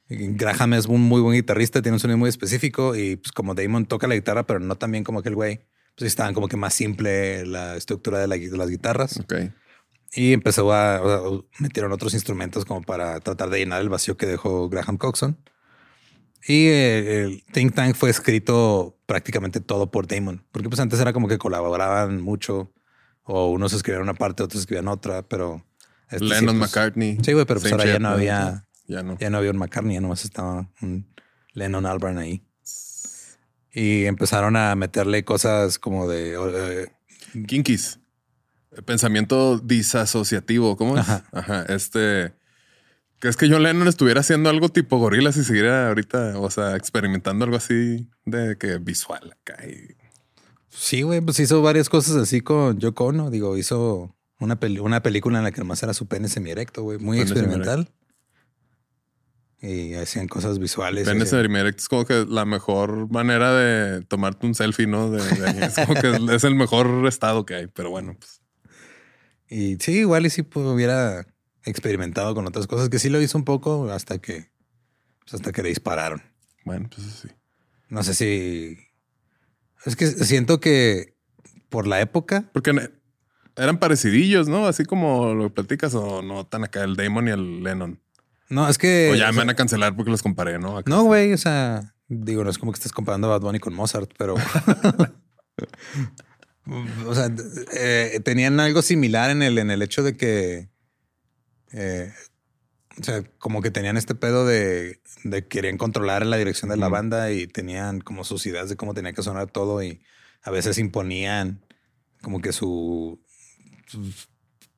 [0.10, 3.86] Graham es un muy buen guitarrista, tiene un sonido muy específico y pues como Damon
[3.86, 5.62] toca la guitarra, pero no tan bien como aquel güey,
[5.95, 9.22] pues estaban como que más simple la estructura de, de las guitarras.
[9.22, 9.54] Okay.
[10.14, 11.01] Y empezó a,
[11.59, 15.38] metieron otros instrumentos como para tratar de llenar el vacío que dejó Graham Coxon.
[16.47, 21.14] Y eh, el Think Tank fue escrito prácticamente todo por Damon, porque pues antes era
[21.14, 22.74] como que colaboraban mucho
[23.24, 25.64] o unos escribían una parte, otros escribían otra, pero
[26.09, 27.18] este Lennon pues, McCartney.
[27.22, 29.18] Sí, güey, pero pues ahora ya no había, ya no.
[29.20, 31.07] ya no había un McCartney, ya nomás estaba un
[31.53, 32.43] Lennon Albarn ahí.
[33.74, 36.88] Y empezaron a meterle cosas como de eh,
[37.47, 38.01] Kinkies
[38.86, 40.78] pensamiento disasociativo.
[40.78, 41.08] ¿Cómo es?
[41.08, 41.66] Ajá.
[41.70, 42.34] Este.
[43.20, 47.46] ¿Crees que John Lennon estuviera haciendo algo tipo gorilas y siguiera ahorita, o sea, experimentando
[47.46, 49.58] algo así de que visual acá?
[50.70, 53.30] Sí, güey, pues hizo varias cosas así con Yoko Ono.
[53.30, 57.20] Digo, hizo una, una película en la que más era su pene semierecto, güey, muy
[57.20, 57.90] experimental.
[59.62, 61.08] Y hacían cosas visuales.
[61.08, 65.16] Pene semierecto es como que la mejor manera de tomarte un selfie, ¿no?
[65.16, 68.41] es como que es el mejor estado que hay, pero bueno, pues.
[69.52, 71.28] Y sí, igual y si pues, hubiera
[71.66, 74.49] experimentado con otras cosas, que sí lo hizo un poco hasta que,
[75.20, 76.24] pues, hasta que le dispararon.
[76.64, 77.28] Bueno, pues sí.
[77.89, 78.78] No sé si...
[79.86, 81.18] Es que siento que
[81.68, 82.49] por la época...
[82.54, 82.91] Porque
[83.58, 84.68] eran parecidillos, ¿no?
[84.68, 87.99] Así como lo platicas o no tan acá el Damon y el Lennon.
[88.47, 89.10] No, es que...
[89.12, 90.82] O ya me van a cancelar porque los comparé, ¿no?
[90.86, 93.74] no, güey, o sea, digo, no es como que estés comparando a Bad Bunny con
[93.74, 94.36] Mozart, pero...
[96.68, 97.30] O sea,
[97.74, 100.70] eh, tenían algo similar en el, en el hecho de que,
[101.72, 102.14] eh,
[102.99, 106.88] o sea, como que tenían este pedo de, de querían controlar la dirección de la
[106.88, 110.01] banda y tenían como sus ideas de cómo tenía que sonar todo y
[110.43, 111.66] a veces imponían
[112.22, 113.20] como que su,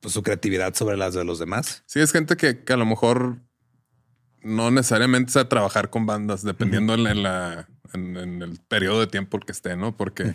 [0.02, 1.82] su, creatividad sobre las de los demás.
[1.86, 3.38] Sí, es gente que, a lo mejor
[4.42, 9.52] no necesariamente sabe trabajar con bandas, dependiendo en, la, en, el periodo de tiempo que
[9.52, 9.96] esté, ¿no?
[9.96, 10.34] Porque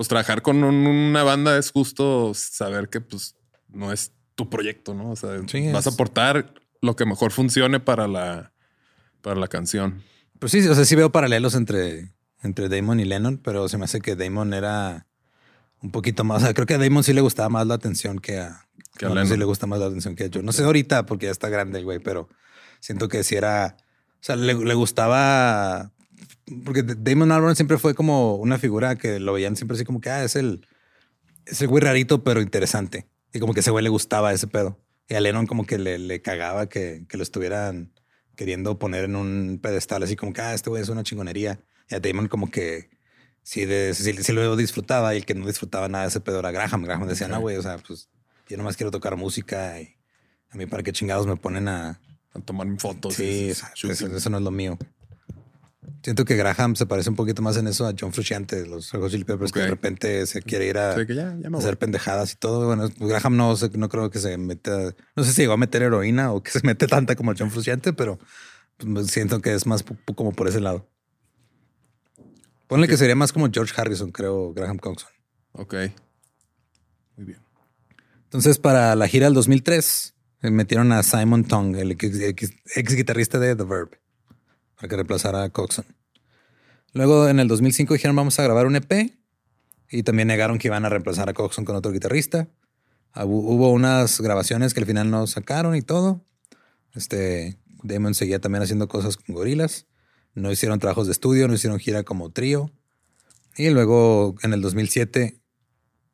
[0.00, 3.36] pues trabajar con una banda es justo saber que pues
[3.68, 5.10] no es tu proyecto, ¿no?
[5.10, 5.42] O sea,
[5.74, 8.54] vas a aportar lo que mejor funcione para la,
[9.20, 10.02] para la canción.
[10.38, 13.84] Pues sí, o sea, sí veo paralelos entre, entre Damon y Lennon, pero se me
[13.84, 15.06] hace que Damon era
[15.82, 16.38] un poquito más.
[16.38, 19.04] O sea, creo que a Damon sí le gustaba más la atención que a, que
[19.04, 19.26] a Lennon.
[19.26, 20.40] Sí le gusta más la atención que a yo.
[20.40, 22.30] No sé ahorita porque ya está grande el güey, pero
[22.80, 23.76] siento que si era.
[24.14, 25.92] O sea, le, le gustaba
[26.64, 30.10] porque Damon Albarn siempre fue como una figura que lo veían siempre así como que
[30.10, 30.66] ah, es el,
[31.46, 33.06] es el güey rarito, pero interesante.
[33.32, 34.78] Y como que ese güey le gustaba ese pedo.
[35.08, 37.92] Y a Lennon como que le, le cagaba que, que, lo estuvieran
[38.36, 41.60] queriendo poner en un pedestal, así como que ah, este güey es una chingonería.
[41.88, 42.90] Y a Damon como que
[43.42, 46.50] sí, de, sí, lo disfrutaba y el que no disfrutaba nada de ese pedo era
[46.50, 46.82] Graham.
[46.82, 48.08] Graham decía, no, güey, o sea, pues
[48.48, 49.96] yo nomás quiero tocar música y
[50.50, 52.00] a mí para qué chingados me ponen a...
[52.32, 53.14] A tomar fotos.
[53.14, 54.78] Sí, eso, eso no es lo mío.
[56.02, 59.08] Siento que Graham se parece un poquito más en eso a John Frusciante, los Red
[59.08, 62.66] Chili Peppers, que de repente se quiere ir a ya, ya hacer pendejadas y todo.
[62.66, 66.32] Bueno, Graham no, no creo que se meta, no sé si llegó a meter heroína
[66.32, 68.18] o que se mete tanta como John Frusciante, pero
[68.78, 69.84] pues, siento que es más
[70.14, 70.88] como por ese lado.
[72.66, 75.10] Ponle que sería más como George Harrison, creo, Graham Coxon.
[75.52, 75.74] Ok.
[77.16, 77.40] Muy bien.
[78.24, 82.94] Entonces, para la gira del 2003, eh, metieron a Simon Tong, el ex, ex- ex
[82.94, 83.90] guitarrista de The Verb,
[84.80, 85.84] para que reemplazara a Coxon.
[86.94, 89.12] Luego, en el 2005, dijeron vamos a grabar un EP
[89.90, 92.48] y también negaron que iban a reemplazar a Coxon con otro guitarrista.
[93.14, 96.24] Hu- Hubo unas grabaciones que al final no sacaron y todo.
[96.94, 99.86] Este Damon seguía también haciendo cosas con gorilas.
[100.34, 102.70] No hicieron trabajos de estudio, no hicieron gira como trío.
[103.56, 105.40] Y luego, en el 2007,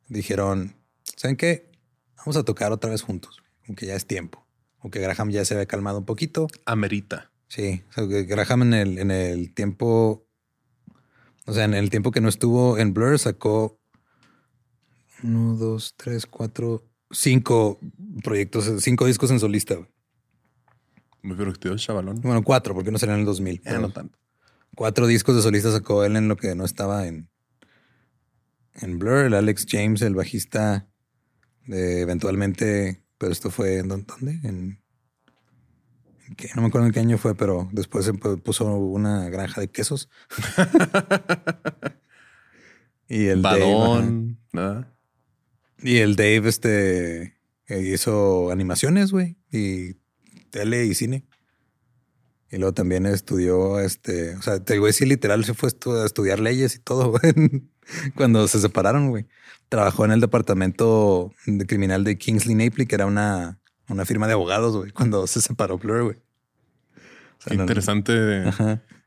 [0.07, 0.75] dijeron,
[1.15, 1.71] ¿saben qué?
[2.17, 3.37] Vamos a tocar otra vez juntos,
[3.67, 4.45] aunque ya es tiempo.
[4.79, 6.47] Aunque Graham ya se había calmado un poquito.
[6.65, 7.31] Amerita.
[7.47, 10.25] Sí, o sea, que Graham en el, en el tiempo,
[11.45, 13.79] o sea, en el tiempo que no estuvo en Blur, sacó
[15.23, 17.79] uno, dos, tres, cuatro, cinco
[18.23, 19.77] proyectos, cinco discos en solista.
[21.23, 22.21] Muy productivo, chavalón.
[22.21, 23.57] Bueno, cuatro, porque no salió en el 2000.
[23.57, 24.17] Ya pero no tanto.
[24.75, 27.29] Cuatro discos de solista sacó él en lo que no estaba en,
[28.75, 29.25] en Blur.
[29.25, 30.87] El Alex James, el bajista,
[31.65, 34.39] de eventualmente, pero esto fue en dó- dónde?
[34.47, 34.79] En,
[36.35, 36.49] qué?
[36.55, 39.69] no me acuerdo en qué año fue, pero después se pu- puso una granja de
[39.69, 40.09] quesos.
[43.07, 43.59] y el Dave.
[43.61, 44.39] Badón.
[45.79, 47.21] y el Dave, este,
[47.67, 49.93] eh, hizo animaciones, güey, y
[50.49, 51.25] tele y cine.
[52.49, 56.05] Y luego también estudió, este, o sea, el güey sí literal se fue a a
[56.05, 57.33] estudiar leyes y todo, güey,
[58.15, 59.27] cuando se separaron, güey.
[59.69, 63.59] Trabajó en el departamento de criminal de Kingsley Napley, que era una,
[63.89, 66.17] una firma de abogados, güey, cuando se separó Blur, güey.
[66.17, 68.43] O sea, Qué no- interesante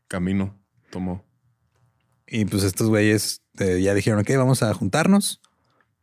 [0.09, 0.59] camino
[0.91, 1.24] tomó.
[2.26, 5.41] Y pues estos güeyes eh, ya dijeron, ok, vamos a juntarnos.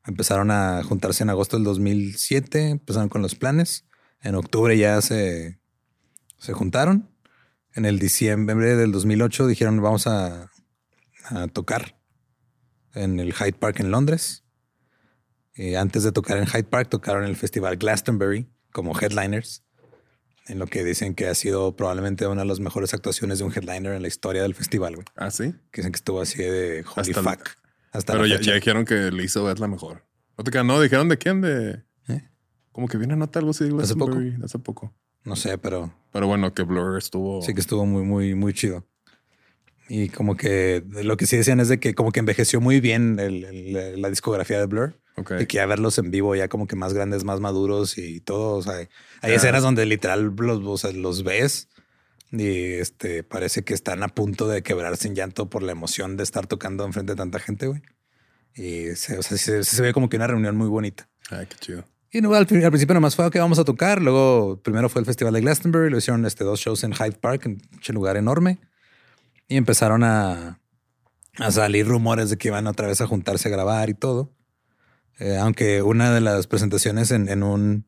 [0.05, 3.85] Empezaron a juntarse en agosto del 2007, empezaron con los planes.
[4.21, 5.59] En octubre ya se,
[6.37, 7.09] se juntaron.
[7.73, 10.49] En el diciembre del 2008 dijeron, vamos a,
[11.25, 11.99] a tocar
[12.93, 14.43] en el Hyde Park en Londres.
[15.55, 19.63] Y antes de tocar en Hyde Park, tocaron en el festival Glastonbury como headliners.
[20.47, 23.51] En lo que dicen que ha sido probablemente una de las mejores actuaciones de un
[23.51, 25.53] headliner en la historia del festival, güey Ah, sí.
[25.71, 27.49] que dicen que estuvo así de holy Hasta el- fuck.
[27.91, 30.05] Hasta Pero ya, ya dijeron que Lizzo es la mejor.
[30.37, 32.29] No te no, dijeron de quién, de ¿Eh?
[32.71, 34.19] como que viene a nota algo así de Hace poco.
[34.43, 34.93] Hace poco.
[35.23, 37.41] No sé, pero Pero bueno, que Blur estuvo.
[37.41, 38.85] sí que estuvo muy, muy, muy chido.
[39.89, 43.19] Y como que lo que sí decían es de que como que envejeció muy bien
[43.19, 44.99] el- el- la discografía de Blur.
[45.15, 45.31] Ok.
[45.31, 48.57] De que ya verlos en vivo ya como que más grandes, más maduros y todo.
[48.57, 48.87] O sea, hay
[49.21, 49.33] Ah.
[49.33, 51.69] escenas donde literal los, o sea, los ves
[52.31, 56.23] y este parece que están a punto de quebrarse en llanto por la emoción de
[56.23, 57.81] estar tocando enfrente de tanta gente, güey.
[58.55, 61.07] Y se, o sea, se, se ve como que una reunión muy bonita.
[61.29, 61.85] Ay, qué chido.
[62.11, 64.01] Y no, al, al principio nomás fue que vamos a tocar.
[64.01, 65.89] Luego, primero fue el Festival de Glastonbury.
[65.89, 68.59] Lo hicieron este, dos shows en Hyde Park, en un lugar enorme.
[69.47, 70.59] Y empezaron a,
[71.37, 74.33] a salir rumores de que iban otra vez a juntarse a grabar y todo.
[75.19, 77.85] Eh, aunque una de las presentaciones en, en un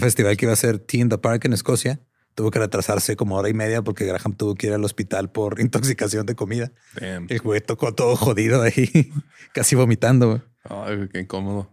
[0.00, 2.00] festival que iba a ser Tea in the Park en Escocia
[2.36, 5.58] tuvo que retrasarse como hora y media porque Graham tuvo que ir al hospital por
[5.60, 6.70] intoxicación de comida.
[7.00, 7.26] Damn.
[7.28, 9.10] El güey tocó todo jodido ahí,
[9.52, 10.42] casi vomitando.
[10.62, 11.72] Ay, qué incómodo.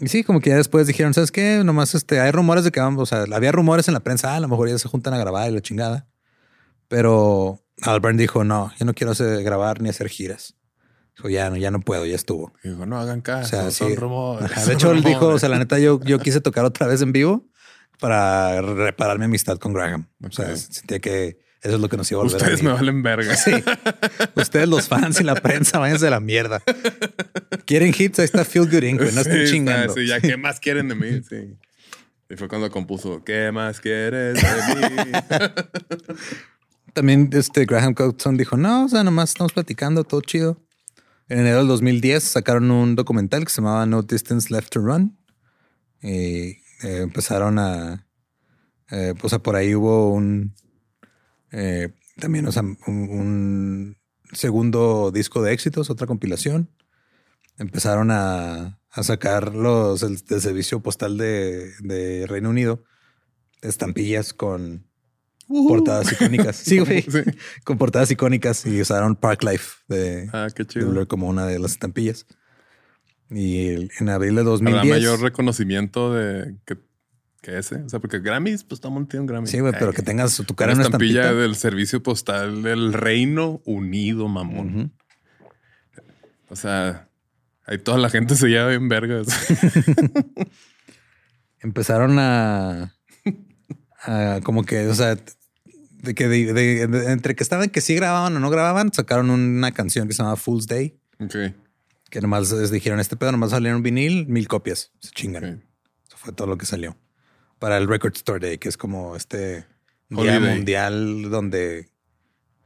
[0.00, 1.62] Y sí, como que ya después dijeron, ¿sabes qué?
[1.64, 4.36] Nomás este, hay rumores de que vamos, o sea, había rumores en la prensa, ah,
[4.36, 6.08] a lo mejor ya se juntan a grabar y la chingada.
[6.88, 10.56] Pero Albert dijo, no, yo no quiero hacer, grabar ni hacer giras.
[11.16, 12.52] Dijo, ya no, ya no puedo, ya estuvo.
[12.64, 13.94] Y digo, no hagan caso, O sea, son sí.
[13.96, 14.50] rumores.
[14.50, 16.86] Ajá, son De hecho, él dijo, o sea, la neta, yo, yo quise tocar otra
[16.86, 17.48] vez en vivo
[18.00, 20.08] para reparar mi amistad con Graham.
[20.22, 22.72] O sea, sentía que eso es lo que nos iba a volver Ustedes a me
[22.72, 23.36] valen verga.
[23.36, 23.52] Sí.
[24.34, 26.62] Ustedes, los fans y la prensa, váyanse a la mierda.
[27.64, 29.00] Quieren hits, ahí está Feel Good Inc.
[29.00, 29.94] No Sí, estén está, chingando.
[29.94, 31.22] sí, ya, ¿qué más quieren de mí?
[31.26, 31.56] Sí.
[32.28, 35.12] Y fue cuando compuso, ¿qué más quieres de mí?
[36.94, 40.56] También este Graham Coxon dijo, no, o sea, nomás estamos platicando, todo chido.
[41.28, 45.18] En enero del 2010 sacaron un documental que se llamaba No Distance Left to Run.
[46.00, 48.06] Y eh, empezaron a...
[48.90, 50.54] eh, o sea, por ahí hubo un...
[51.50, 53.96] eh, también, o sea, un, un
[54.32, 56.70] segundo disco de éxitos, otra compilación.
[57.58, 62.84] Empezaron a, a sacar los el, servicio postal de, de Reino Unido
[63.62, 64.86] estampillas con
[65.48, 66.56] portadas icónicas.
[66.64, 67.02] Sí, güey.
[67.02, 67.20] Sí.
[67.64, 70.90] Con portadas icónicas y usaron Park Life de, Ah, qué de chido.
[70.90, 72.26] Blur como una de las estampillas.
[73.30, 74.86] Y el- en abril de Habrá 2010.
[74.96, 76.76] mayor reconocimiento de que
[77.42, 77.76] que ese.
[77.82, 79.46] O sea, porque Grammys, pues todo el mundo tiene un Grammy.
[79.46, 81.42] Sí, güey, pero que tengas tu cara Una en una estampilla estampita.
[81.42, 84.94] del servicio postal del Reino Unido, mamón.
[86.48, 87.10] O sea,
[87.66, 89.26] ahí toda la gente se lleva bien vergas.
[91.60, 92.93] Empezaron a,
[94.04, 97.94] a como que, o sea, de que de- de- de- entre que estaban que sí
[97.94, 101.54] grababan o no grababan, sacaron una canción que se llama Fool's Day, ok.
[102.10, 105.44] que nomás les dijeron este pedo, nomás salieron vinil, mil copias, se chingan.
[105.44, 105.60] ok.
[106.08, 106.96] Eso fue todo lo que salió.
[107.58, 109.64] Para el Record Store Day, que es como este
[110.10, 111.88] día mundial donde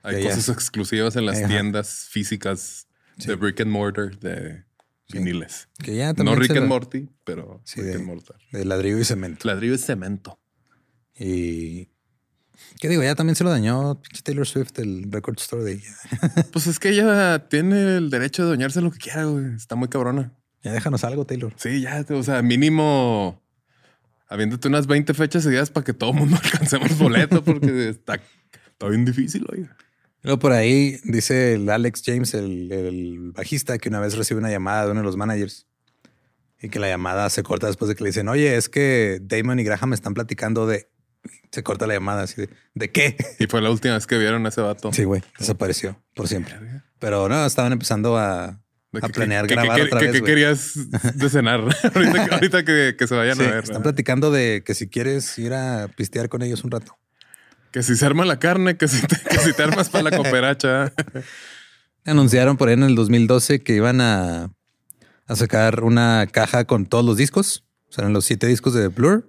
[0.03, 0.31] Hay ya.
[0.31, 1.49] cosas exclusivas en las Ajá.
[1.49, 4.65] tiendas físicas de brick and mortar de
[5.13, 5.69] viniles.
[5.83, 8.37] que ya No Rick and Morty, pero Sí, Rick de- and Mortar.
[8.53, 9.47] de ladrillo y cemento.
[9.49, 10.38] Ladrillo es cemento.
[11.19, 11.89] Y
[12.81, 15.81] qué digo, ya también se lo dañó Taylor Swift el Record Store Day.
[15.81, 19.55] Ya, Pues es que ella tiene el derecho de doñarse lo que quiera, güey.
[19.55, 20.33] Está muy cabrona.
[20.63, 21.53] ya déjanos algo, Taylor.
[21.57, 23.43] Sí, ya, o sea, mínimo
[24.29, 28.89] habiéndote unas 20 fechas seguidas para que todo el mundo alcancemos boleto, porque está, está
[28.89, 29.69] bien difícil, oye.
[30.23, 34.51] Luego por ahí dice el Alex James, el, el bajista, que una vez recibe una
[34.51, 35.67] llamada de uno de los managers
[36.61, 39.61] y que la llamada se corta después de que le dicen, oye, es que Damon
[39.61, 40.89] y Graham están platicando de...
[41.51, 42.51] Se corta la llamada así de...
[42.75, 43.17] ¿De qué?
[43.39, 44.93] Y fue la última vez que vieron a ese vato.
[44.93, 46.55] Sí, güey, desapareció por siempre.
[46.99, 48.61] Pero no, estaban empezando a, a
[48.93, 50.13] que- planear que- grabar que- otra que- vez.
[50.15, 50.31] que güey.
[50.33, 50.73] querías
[51.15, 51.61] de cenar
[51.95, 53.65] ahorita, que, ahorita que, que se vayan Sí, a ver.
[53.65, 56.97] están platicando de que si quieres ir a pistear con ellos un rato.
[57.73, 60.93] Que si se arma la carne, que si te, si te armas para la cooperacha.
[62.05, 64.51] Anunciaron por ahí en el 2012 que iban a,
[65.27, 67.65] a sacar una caja con todos los discos.
[67.89, 69.29] O sea, eran los siete discos de Blur,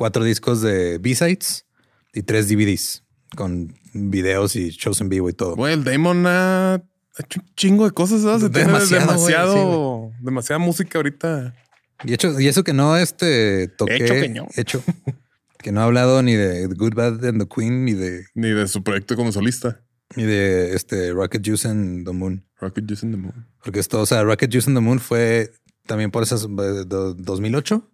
[0.00, 1.66] cuatro discos de B-Sides
[2.14, 3.04] y tres DVDs
[3.36, 5.56] con videos y shows en vivo y todo.
[5.56, 6.82] Güey, el Damon ha
[7.18, 8.22] hecho un chingo de cosas.
[8.22, 8.50] ¿sabes?
[8.50, 11.54] Demasiado, demasiado, güey, demasiada música ahorita.
[12.02, 13.96] Y, hecho, y eso que no este, toqué.
[13.96, 14.48] Hecho que no.
[14.56, 14.82] hecho.
[15.58, 18.68] que no he hablado ni de Good, Bad and the Queen, ni de, Ni de
[18.68, 19.82] su proyecto como solista.
[20.16, 22.42] ni de este Rocket Juice and the Moon.
[22.58, 23.46] Rocket Juice in the Moon.
[23.62, 25.52] Porque esto, o sea, Rocket Juice and the Moon fue
[25.84, 27.86] también por esas eh, do- 2008,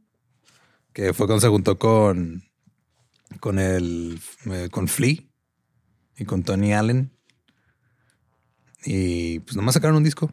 [0.97, 2.43] que fue cuando se juntó con
[3.39, 5.17] con el eh, con Flea
[6.17, 7.13] y con Tony Allen.
[8.83, 10.33] Y pues nomás sacaron un disco.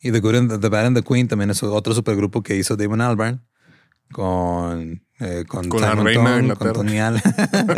[0.00, 2.56] Y The Good and the, the Bad and the Queen también es otro supergrupo que
[2.56, 3.46] hizo Damon Albarn
[4.10, 6.72] con eh, con, Con la reina Inglaterra.
[6.72, 7.22] con Tony Allen.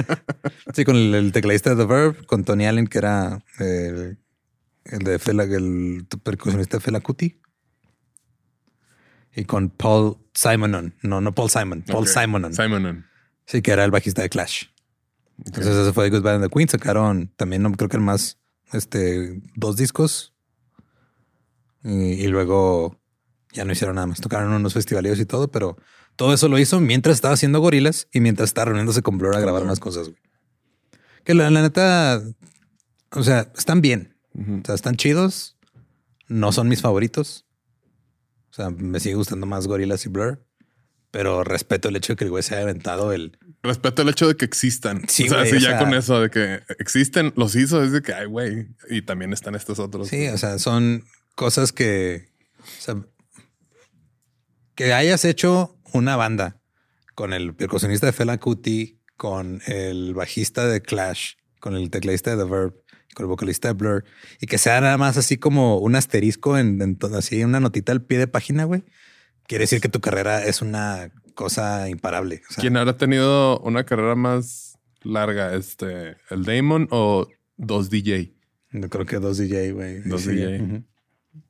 [0.74, 4.18] sí, con el, el tecladista de The Verb, con Tony Allen, que era el
[5.00, 7.38] de Fela, el percusionista de Fela Kuti.
[9.38, 10.94] Y con Paul Simonon.
[11.02, 11.82] No, no Paul Simon.
[11.86, 12.08] Paul Ok.
[12.08, 12.52] Simonon.
[12.54, 13.06] Simonon.
[13.46, 14.64] Sí, que era el bajista de Clash.
[15.44, 16.68] Entonces ese fue Good Bad and the Queen.
[16.68, 18.38] Sacaron también, no creo que eran más,
[18.72, 20.34] este, dos discos.
[21.84, 23.00] Y, y luego
[23.52, 24.20] ya no hicieron nada más.
[24.20, 25.76] Tocaron unos festivales y todo, pero
[26.16, 29.40] todo eso lo hizo mientras estaba haciendo gorilas y mientras estaba reuniéndose con Blur a
[29.40, 30.08] grabar más cosas.
[30.08, 30.20] güey.
[31.24, 32.20] Que la, la neta,
[33.12, 34.16] o sea, están bien.
[34.34, 35.56] O sea, están chidos.
[36.26, 37.46] No son mis favoritos.
[38.58, 40.44] O sea, me sigue gustando más Gorilas y Blur.
[41.12, 43.38] Pero respeto el hecho de que el güey se haya aventado el...
[43.62, 45.08] Respeto el hecho de que existan.
[45.08, 47.92] Sí, o sea, güey, o ya sea- con eso de que existen, los hizo, es
[47.92, 48.66] de que, ay, güey.
[48.90, 50.08] Y también están estos otros.
[50.08, 51.04] Sí, o sea, son
[51.34, 52.28] cosas que...
[52.60, 52.96] o sea,
[54.74, 56.60] que hayas hecho una banda
[57.14, 62.44] con el percusionista de Fela Kuti, con el bajista de Clash, con el tecladista de
[62.44, 62.74] The Verb,
[63.18, 64.04] con el vocalista de Blur,
[64.40, 68.00] y que sea nada más así como un asterisco en, en así una notita al
[68.00, 68.84] pie de página, güey.
[69.48, 72.42] Quiere decir que tu carrera es una cosa imparable.
[72.48, 75.56] O sea, ¿Quién habrá tenido una carrera más larga?
[75.56, 78.34] Este, el Damon o dos DJ?
[78.70, 80.00] yo creo que dos DJ, güey.
[80.02, 80.84] Dos Sí, DJ.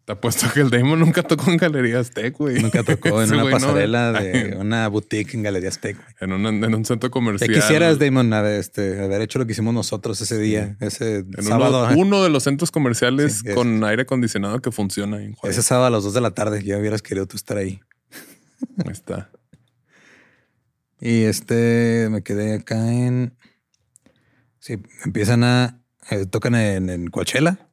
[0.08, 2.62] Te apuesto que el Damon nunca tocó en Galerías Tech, güey.
[2.62, 3.60] Nunca tocó en una güey no.
[3.60, 5.98] pasarela de una boutique en Galerías Tech.
[6.18, 7.52] En, un- en un centro comercial.
[7.52, 11.88] quisieras, Damon, haber, este, haber hecho lo que hicimos nosotros ese día, ese En sábado.
[11.90, 15.22] uno, uno de los centros comerciales Sí, con aire acondicionado que funciona.
[15.22, 15.36] En.
[15.42, 16.62] Ese sábado a las dos de la tarde.
[16.64, 17.78] Ya hubieras querido tú estar ahí.
[18.78, 19.30] Ahí está.
[21.02, 23.36] Y este, me quedé acá en...
[24.58, 25.82] Sí, empiezan a...
[26.10, 27.68] eh, tocan en, en Coachella.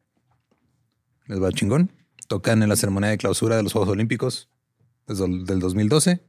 [1.28, 1.94] Les va chingón.
[2.28, 4.50] Tocan en la ceremonia de clausura de los Juegos Olímpicos
[5.08, 6.24] desde el del 2012.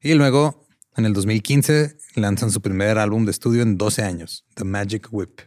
[0.00, 0.66] Y luego,
[0.96, 5.40] en el 2015, lanzan su primer álbum de estudio en 12 años, The Magic Whip,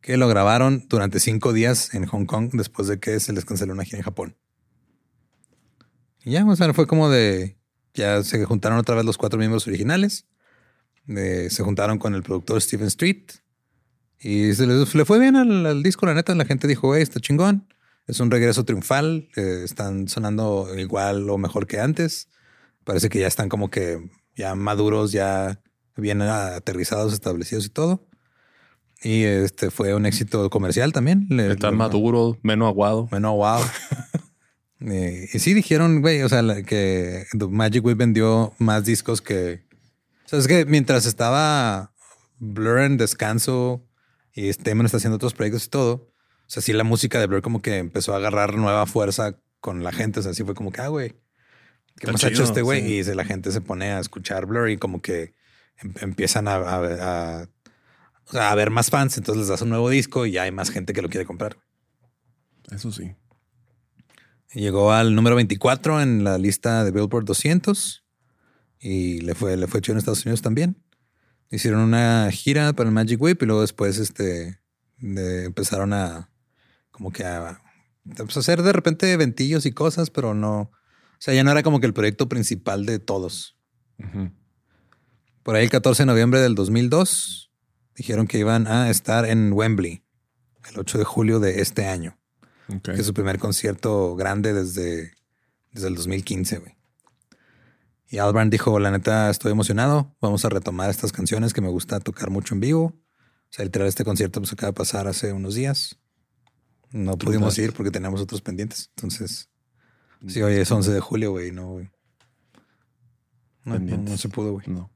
[0.00, 3.72] que lo grabaron durante cinco días en Hong Kong después de que se les canceló
[3.72, 4.36] una gira en Japón.
[6.24, 7.56] Y ya, o fue como de...
[7.94, 10.26] Ya se juntaron otra vez los cuatro miembros originales.
[11.08, 13.24] Eh, se juntaron con el productor Steven Street.
[14.20, 16.34] Y se les, le fue bien al, al disco, la neta.
[16.34, 17.66] La gente dijo, güey, está chingón.
[18.08, 19.28] Es un regreso triunfal.
[19.36, 22.28] eh, están sonando igual o mejor que antes.
[22.84, 25.60] Parece que ya están como que ya maduros, ya
[25.94, 28.08] bien aterrizados, establecidos y todo.
[29.02, 31.26] Y este fue un éxito comercial también.
[31.28, 33.08] Le, Está maduro, menos aguado.
[33.12, 33.64] Menos aguado.
[34.80, 39.64] Eh, y sí dijeron, güey, o sea, que Magic Way vendió más discos que.
[40.24, 41.92] O sea, es que mientras estaba
[42.38, 43.84] Blur en descanso
[44.32, 46.12] y Damon está haciendo otros proyectos y todo,
[46.48, 49.84] o sea, sí la música de Blur como que empezó a agarrar nueva fuerza con
[49.84, 50.20] la gente.
[50.20, 51.14] O sea, así fue como que, ah, güey,
[51.96, 52.90] ¿qué hemos hecho este güey?
[52.90, 55.34] Y la gente se pone a escuchar Blur y como que
[55.76, 57.48] em, empiezan a, a,
[58.32, 59.18] a, ver más fans.
[59.18, 61.58] Entonces les das un nuevo disco y ya hay más gente que lo quiere comprar.
[62.70, 63.14] Eso sí.
[64.54, 68.06] Llegó al número 24 en la lista de Billboard 200
[68.80, 70.82] y le fue, le fue hecho en Estados Unidos también.
[71.50, 74.60] Hicieron una gira para el Magic Whip y luego después este,
[74.98, 76.30] empezaron a
[76.98, 77.62] como que a,
[78.16, 81.80] pues, hacer de repente ventillos y cosas, pero no, o sea, ya no era como
[81.80, 83.56] que el proyecto principal de todos.
[85.42, 87.50] Por ahí el 14 de noviembre del 2002
[87.94, 90.04] dijeron que iban a estar en Wembley
[90.70, 92.18] el 8 de julio de este año.
[92.82, 95.14] Que es su primer concierto grande desde,
[95.72, 96.76] desde el 2015, güey.
[98.10, 100.14] Y Albarn dijo, la neta, estoy emocionado.
[100.20, 102.84] Vamos a retomar estas canciones que me gusta tocar mucho en vivo.
[102.84, 105.98] O sea, literal, este concierto pues acaba de pasar hace unos días.
[106.92, 108.90] No pudimos ir porque teníamos otros pendientes.
[108.96, 109.48] Entonces,
[110.26, 111.52] sí, hoy es 11 de julio, güey.
[111.52, 111.90] No, güey.
[113.64, 114.66] No, se pudo, güey.
[114.68, 114.90] No.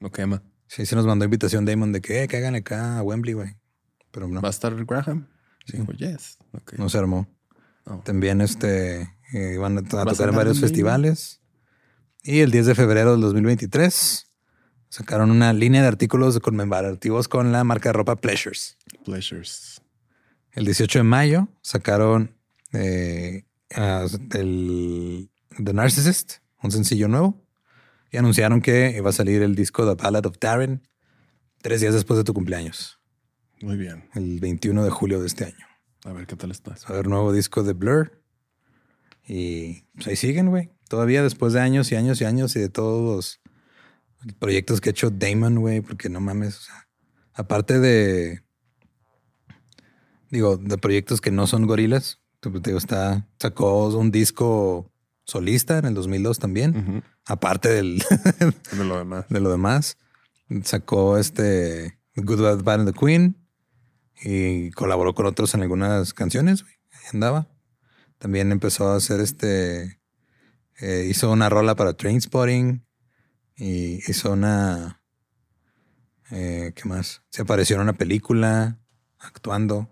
[0.00, 0.42] No quema.
[0.66, 3.56] Sí, se nos mandó invitación Damon de que, eh, que hagan acá a Wembley, güey.
[4.10, 4.40] Pero no.
[4.40, 5.28] ¿Va a estar Graham?
[5.66, 5.78] Sí.
[5.96, 6.38] yes.
[6.76, 7.28] No se armó.
[8.04, 9.02] También este,
[9.32, 11.40] eh, iban a, tocar en varios festivales.
[12.22, 14.26] Y el 10 de febrero del 2023
[14.88, 18.76] sacaron una línea de artículos conmemorativos con la marca de ropa Pleasures.
[19.04, 19.71] Pleasures.
[20.52, 22.36] El 18 de mayo sacaron
[22.72, 25.30] eh, el
[25.64, 27.42] The Narcissist, un sencillo nuevo,
[28.10, 30.86] y anunciaron que iba a salir el disco The Ballad of Darren
[31.62, 33.00] tres días después de tu cumpleaños.
[33.62, 34.10] Muy bien.
[34.14, 35.66] El 21 de julio de este año.
[36.04, 36.88] A ver qué tal estás.
[36.90, 38.22] A ver, nuevo disco de Blur.
[39.26, 40.70] Y pues ahí siguen, güey.
[40.88, 43.40] Todavía después de años y años y años y de todos
[44.22, 46.58] los proyectos que ha hecho Damon, güey, porque no mames.
[46.58, 46.88] O sea,
[47.32, 48.42] aparte de.
[50.32, 52.18] Digo, de proyectos que no son gorilas.
[52.42, 54.90] Digo, está, sacó un disco
[55.24, 57.04] solista en el 2002 también.
[57.26, 58.02] Aparte del.
[58.72, 59.26] de lo demás.
[59.28, 59.98] De lo demás.
[60.64, 61.98] Sacó este.
[62.16, 63.36] Good Bad Bad and the Queen
[64.24, 66.64] y colaboró con otros en algunas canciones.
[67.12, 67.48] andaba.
[68.16, 70.00] También empezó a hacer este.
[70.80, 72.86] Eh, hizo una rola para Trainspotting
[73.54, 75.02] y hizo una.
[76.30, 77.22] Eh, ¿Qué más?
[77.28, 78.78] Se apareció en una película
[79.18, 79.91] actuando.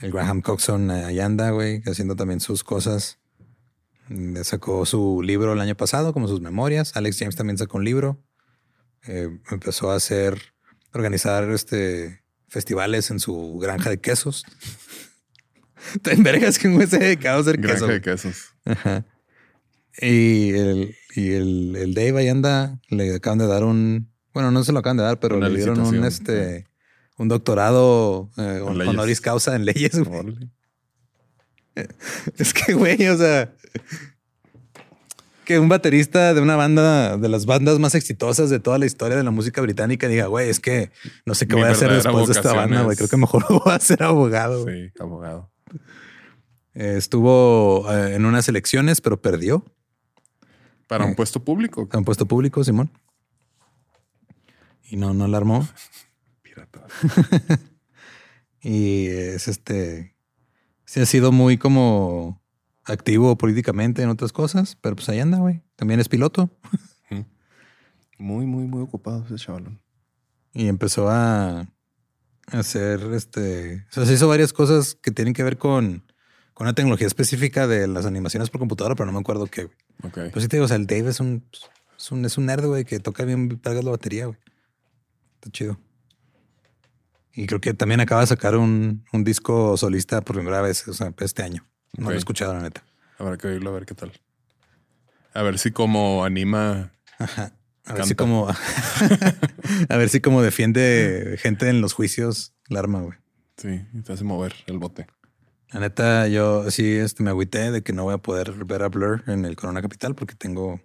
[0.00, 3.18] El Graham Coxon ahí anda, güey, haciendo también sus cosas.
[4.08, 6.96] Le sacó su libro el año pasado, como sus memorias.
[6.96, 8.22] Alex James también sacó un libro.
[9.06, 10.40] Eh, empezó a hacer,
[10.92, 14.44] organizar este festivales en su granja de quesos.
[16.02, 18.54] Te vergas que un güey se dedicado a hacer granja de quesos.
[20.00, 24.64] Y el, y el, el Dave ahí anda, le acaban de dar un, bueno, no
[24.64, 26.69] se lo acaban de dar, pero le dieron un este
[27.20, 29.92] un doctorado eh, honoris causa en leyes.
[32.38, 33.54] Es que, güey, o sea,
[35.44, 39.18] que un baterista de una banda, de las bandas más exitosas de toda la historia
[39.18, 40.90] de la música británica, diga, güey, es que
[41.26, 42.96] no sé qué voy a hacer después de esta banda, güey.
[42.96, 44.64] Creo que mejor voy a ser abogado.
[44.66, 45.52] Sí, abogado.
[46.72, 49.62] Eh, estuvo eh, en unas elecciones, pero perdió.
[50.86, 51.86] Para un puesto público.
[51.86, 52.90] Para un puesto público, Simón.
[54.88, 55.68] Y no, no la armó.
[58.62, 60.14] Y es este.
[60.84, 62.42] Sí, ha sido muy como
[62.84, 65.62] activo políticamente en otras cosas, pero pues ahí anda, güey.
[65.76, 66.50] También es piloto.
[68.18, 69.80] Muy, muy, muy ocupado ese chavalón.
[70.52, 71.66] Y empezó a
[72.48, 73.86] hacer este.
[73.90, 76.04] O sea, se hizo varias cosas que tienen que ver con,
[76.52, 79.76] con una tecnología específica de las animaciones por computadora, pero no me acuerdo qué, güey.
[80.02, 80.28] Okay.
[80.28, 81.46] Pero sí te digo, o sea, el Dave es un,
[81.96, 84.38] es un, es un nerd, güey, que toca bien, cargas la batería, güey.
[85.36, 85.78] Está chido.
[87.32, 90.94] Y creo que también acaba de sacar un, un disco solista por primera vez, o
[90.94, 91.66] sea, este año.
[91.96, 92.84] No lo he escuchado, la neta.
[93.18, 94.12] Habrá que oírlo a ver qué tal.
[95.34, 96.92] A ver si como anima.
[97.86, 98.48] A ver si como.
[99.88, 103.18] a ver si como defiende gente en los juicios la arma, güey.
[103.56, 105.06] Sí, te hace mover el bote.
[105.70, 108.88] La neta, yo sí este, me agüité de que no voy a poder ver a
[108.88, 110.80] Blur en el Corona Capital porque tengo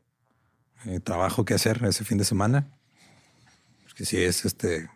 [0.86, 2.68] eh, trabajo que hacer ese fin de semana.
[3.86, 4.90] Porque sí es este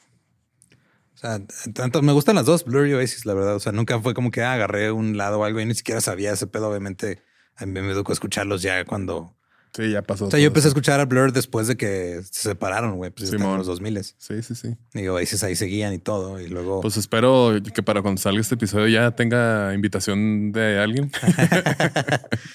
[1.20, 1.42] o sea,
[1.74, 3.56] tanto me gustan las dos, Blur y Oasis, la verdad.
[3.56, 6.00] O sea, nunca fue como que ah, agarré un lado o algo y ni siquiera
[6.00, 6.70] sabía ese pedo.
[6.70, 7.22] Obviamente,
[7.58, 9.36] a mí me educó escucharlos ya cuando
[9.74, 10.26] Sí, ya pasó.
[10.26, 13.12] O sea, yo empecé a escuchar a Blur después de que se separaron, güey.
[13.12, 14.04] Pues en los 2000.
[14.04, 14.78] Sí, sí, sí.
[15.08, 16.40] A veces ahí seguían y todo.
[16.40, 16.82] Y luego.
[16.82, 21.12] Pues espero que para cuando salga este episodio ya tenga invitación de alguien.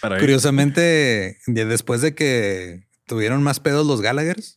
[0.19, 4.57] Curiosamente, después de que tuvieron más pedos los Gallaghers,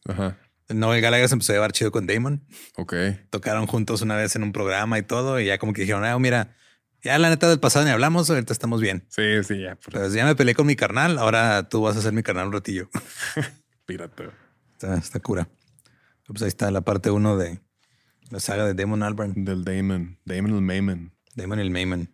[0.70, 0.95] Ajá.
[0.95, 2.45] el Gallagher se empezó a llevar chido con Damon.
[2.76, 2.93] Ok.
[3.30, 5.39] Tocaron juntos una vez en un programa y todo.
[5.39, 6.55] Y ya como que dijeron, ah, mira,
[7.03, 9.05] ya la neta del pasado ni hablamos, ahorita estamos bien.
[9.09, 9.76] Sí, sí, ya.
[9.76, 12.53] Pues ya me peleé con mi carnal, ahora tú vas a ser mi carnal un
[12.53, 12.89] ratillo.
[13.86, 14.30] Pírate.
[14.82, 15.47] Está, cura.
[16.26, 17.59] Pues ahí está la parte uno de
[18.30, 19.45] la saga de Damon Albarn.
[19.45, 20.20] Del Damon.
[20.26, 21.13] Damon el Mayman.
[21.36, 22.09] Damon el Mayman.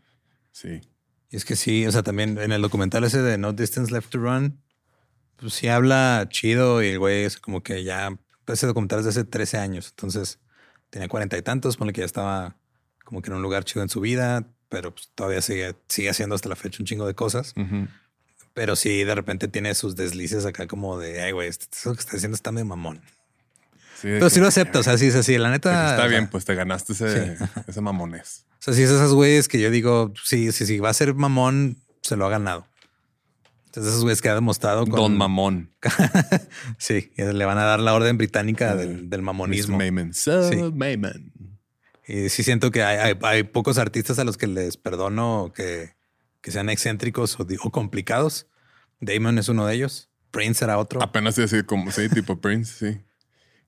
[0.51, 0.81] Sí.
[1.29, 4.11] Y es que sí, o sea, también en el documental ese de No Distance Left
[4.11, 4.61] to Run,
[5.37, 8.15] pues sí habla chido y el güey es como que ya,
[8.47, 10.39] ese documental es de hace 13 años, entonces
[10.89, 12.55] tenía cuarenta y tantos, pone que ya estaba
[13.03, 16.35] como que en un lugar chido en su vida, pero pues, todavía sigue, sigue haciendo
[16.35, 17.53] hasta la fecha un chingo de cosas.
[18.53, 22.17] Pero sí, de repente tiene sus deslices acá como de, ay, güey, esto que está
[22.17, 23.01] haciendo está medio mamón.
[24.01, 25.91] pero sí lo acepto, o sea, sí es así, la neta.
[25.91, 27.37] Está bien, pues te ganaste ese,
[27.67, 28.45] ese mamones.
[28.59, 31.13] O sea, si es esas güeyes que yo digo, sí, sí, sí, va a ser
[31.13, 32.67] mamón, se lo ha ganado.
[33.73, 34.99] Entonces, esos güeyes que ha demostrado con...
[34.99, 35.71] Don Mamón.
[36.77, 39.79] sí, le van a dar la orden británica del, del mamonismo.
[39.79, 40.13] Mayman.
[40.13, 41.33] So Mayman.
[42.07, 45.95] Y sí siento que hay, pocos artistas a los que les perdono que,
[46.43, 48.45] sean excéntricos o, complicados.
[48.99, 50.11] Damon es uno de ellos.
[50.29, 51.01] Prince era otro.
[51.01, 53.01] Apenas decir como sí, tipo Prince, sí.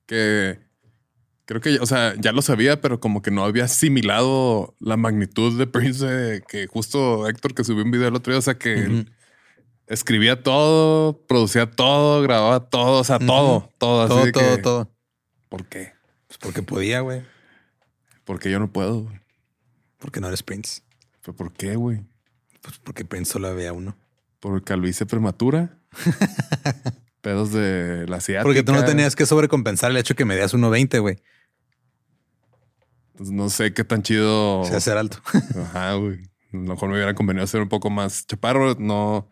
[0.06, 0.60] Que
[1.46, 5.58] creo que, o sea, ya lo sabía, pero como que no había asimilado la magnitud
[5.58, 9.06] de Prince, que justo Héctor que subió un video el otro día, o sea, que
[9.86, 14.90] escribía todo, producía todo, grababa todo, o sea, todo, todo, todo, todo, todo.
[15.48, 15.92] ¿Por qué?
[16.26, 17.22] Pues porque podía, güey.
[18.24, 19.20] Porque yo no puedo, güey.
[19.98, 20.82] Porque no eres Prince.
[21.22, 22.04] ¿Pero por qué, güey?
[22.60, 23.96] Pues porque Prince solo había uno.
[24.40, 25.78] Porque hice prematura.
[27.20, 28.44] Pedos de la ciática.
[28.44, 31.18] Porque tú no tenías que sobrecompensar el hecho que me das 1.20, güey.
[33.16, 34.64] Pues no sé qué tan chido.
[34.64, 35.18] Sea ser alto.
[35.60, 36.22] Ajá, güey.
[36.52, 38.76] A lo mejor me hubiera convenido ser un poco más chaparro.
[38.78, 39.28] No,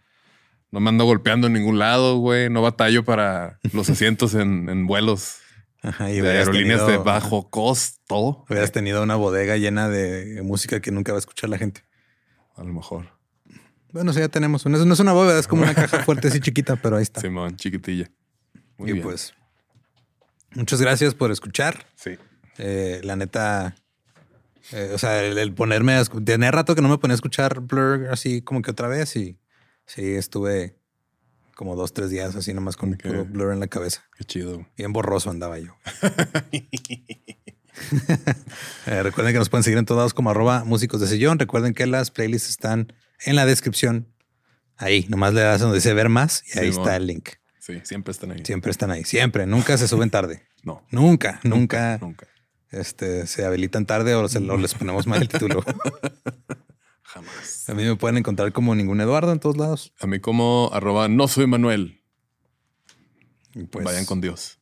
[0.75, 2.51] no me ando golpeando en ningún lado, güey.
[2.51, 5.37] No batallo para los asientos en, en vuelos.
[5.83, 8.45] Ajá, y de aerolíneas de bajo costo.
[8.49, 11.85] Hubieras tenido una bodega llena de música que nunca va a escuchar la gente.
[12.57, 13.07] A lo mejor.
[13.93, 14.67] Bueno, sí, ya tenemos.
[14.67, 17.21] No es una bóveda, es como una caja fuerte así chiquita, pero ahí está.
[17.21, 18.11] Simón, chiquitilla.
[18.77, 19.33] Muy y pues,
[20.57, 21.87] muchas gracias por escuchar.
[21.95, 22.19] Sí.
[22.59, 23.77] Eh, la neta,
[24.73, 28.09] eh, o sea, el, ponerme a tenía rato que no me ponía a escuchar Blur
[28.11, 29.39] así como que otra vez y
[29.87, 30.77] sí, estuve
[31.55, 34.05] como dos, tres días así nomás con puro blur en la cabeza.
[34.17, 34.67] Qué chido.
[34.77, 35.77] Bien borroso andaba yo.
[38.87, 41.39] Eh, recuerden que nos pueden seguir en todos lados como arroba músicos de sillón.
[41.39, 42.93] Recuerden que las playlists están
[43.25, 44.09] en la descripción.
[44.77, 47.31] Ahí, nomás le das donde dice ver más y ahí está el link.
[47.61, 48.45] Sí, siempre están ahí.
[48.45, 49.05] Siempre están ahí.
[49.05, 49.47] Siempre.
[49.47, 50.43] Nunca se suben tarde.
[50.63, 50.85] no.
[50.91, 51.99] Nunca, nunca.
[52.01, 52.27] Nunca.
[52.71, 55.65] Este, se habilitan tarde o, o les ponemos mal el título.
[57.15, 57.69] Jamás.
[57.69, 59.93] A mí me pueden encontrar como ningún Eduardo en todos lados.
[60.01, 62.03] A mí como arroba no soy Manuel.
[63.71, 64.59] Pues, Vayan con Dios.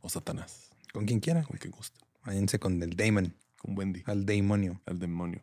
[0.00, 0.70] O Satanás.
[0.94, 1.42] Con quien quiera.
[1.42, 2.00] Con quien guste.
[2.24, 3.36] Váyanse con el Damon.
[3.58, 4.02] Con Wendy.
[4.06, 4.80] Al demonio.
[4.86, 5.42] Al demonio.